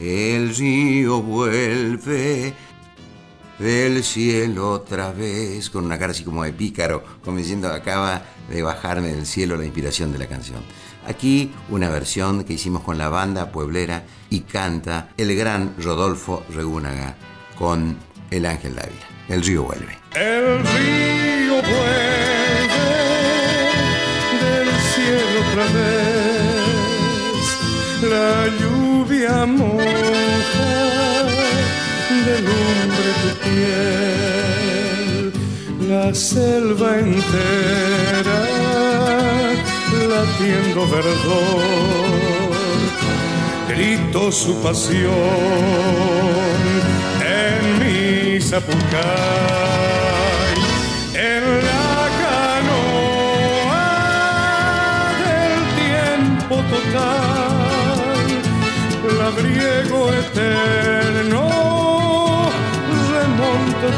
El 0.00 0.54
río 0.56 1.22
vuelve 1.22 2.54
del 3.58 4.02
cielo 4.02 4.70
otra 4.70 5.12
vez, 5.12 5.70
con 5.70 5.84
una 5.84 5.98
cara 5.98 6.12
así 6.12 6.24
como 6.24 6.44
de 6.44 6.52
pícaro, 6.52 7.04
como 7.24 7.38
diciendo 7.38 7.68
acaba 7.68 8.22
de 8.48 8.62
bajarme 8.62 9.12
del 9.12 9.26
cielo 9.26 9.56
la 9.56 9.64
inspiración 9.64 10.12
de 10.12 10.18
la 10.18 10.26
canción. 10.26 10.62
Aquí 11.06 11.52
una 11.68 11.90
versión 11.90 12.44
que 12.44 12.54
hicimos 12.54 12.82
con 12.82 12.98
la 12.98 13.08
banda 13.08 13.52
pueblera 13.52 14.04
y 14.30 14.40
canta 14.40 15.10
el 15.16 15.36
gran 15.36 15.74
Rodolfo 15.78 16.44
Regúnaga 16.50 17.16
con 17.58 17.96
El 18.30 18.46
Ángel 18.46 18.74
Dávila. 18.74 19.06
El 19.28 19.42
río 19.42 19.64
vuelve. 19.64 19.98
El 20.14 20.58
río 20.58 21.54
vuelve 21.62 22.24
del 24.40 24.68
cielo 24.94 25.40
otra 25.50 25.64
vez, 25.72 27.44
la 28.10 28.48
lluvia 28.58 29.46
moja 29.46 30.84
de 32.26 32.40
lumbre 32.40 33.23
la 35.88 36.14
selva 36.14 36.98
entera 36.98 38.40
latiendo 40.08 40.80
verdor, 40.88 42.50
grito 43.68 44.32
su 44.32 44.54
pasión 44.62 45.12
en 47.22 47.78
mi 47.80 48.40
zapucay, 48.40 48.84
en 51.14 51.44
la 51.68 52.08
canoa 52.22 53.84
del 55.24 55.60
tiempo 55.82 56.54
total, 56.74 58.26
labriego 59.18 60.00
eterno 60.12 61.53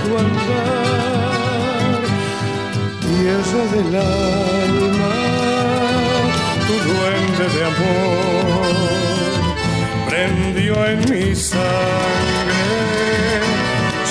tu 0.03 0.19
andar, 0.19 2.01
tierra 3.01 3.63
del 3.75 3.93
alma, 3.97 5.15
tu 6.67 6.75
duende 6.89 7.47
de 7.55 7.63
amor, 7.73 8.67
prende 10.09 10.57
sangre, 11.37 12.65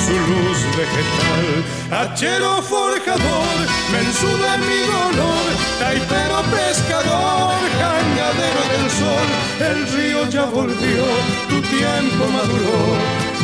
su 0.03 0.13
luz 0.29 0.59
vegetal. 0.77 1.47
Hachero 1.91 2.61
forjador, 2.61 3.57
mensuda 3.91 4.57
mi 4.67 4.81
dolor, 4.95 5.47
taipero 5.79 6.39
pescador, 6.55 7.59
cañadero 7.81 8.61
del 8.73 8.87
sol. 8.99 9.27
El 9.69 9.79
río 9.95 10.29
ya 10.29 10.45
volvió, 10.45 11.05
tu 11.49 11.61
tiempo 11.61 12.23
maduró, 12.37 12.79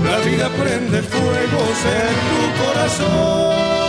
la 0.04 0.18
vida 0.20 0.50
prende 0.50 1.02
fuegos 1.02 1.78
en 1.86 2.16
tu 2.30 2.64
corazón. 2.64 3.81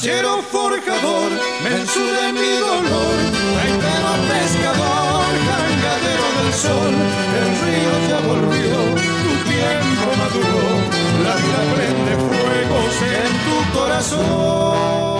Hachero 0.00 0.40
forjador, 0.50 1.30
mensu 1.62 2.00
de 2.00 2.32
mi 2.32 2.52
dolor, 2.56 3.18
traidero 3.52 4.12
pescador, 4.30 5.32
jangadero 5.46 6.26
del 6.38 6.52
sol, 6.54 6.94
el 7.40 7.50
río 7.60 7.92
ya 8.08 8.20
volvió, 8.26 8.78
tu 9.24 9.32
tiempo 9.50 10.06
maduró, 10.16 10.68
la 11.22 11.36
vida 11.36 11.62
prende 11.74 12.12
fuegos 12.16 12.94
en 13.02 13.32
tu 13.44 13.78
corazón. 13.78 15.19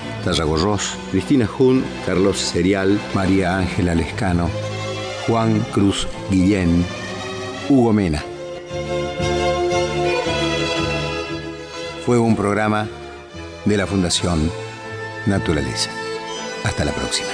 Tarragorros, 0.23 0.97
Cristina 1.11 1.47
Jun, 1.47 1.83
Carlos 2.05 2.37
Serial, 2.37 2.99
María 3.13 3.57
Ángela 3.57 3.95
Lescano, 3.95 4.49
Juan 5.27 5.59
Cruz 5.71 6.07
Guillén, 6.29 6.85
Hugo 7.69 7.93
Mena. 7.93 8.23
Fue 12.05 12.17
un 12.17 12.35
programa 12.35 12.87
de 13.65 13.77
la 13.77 13.87
Fundación 13.87 14.51
Naturaleza. 15.25 15.89
Hasta 16.63 16.85
la 16.85 16.91
próxima. 16.91 17.29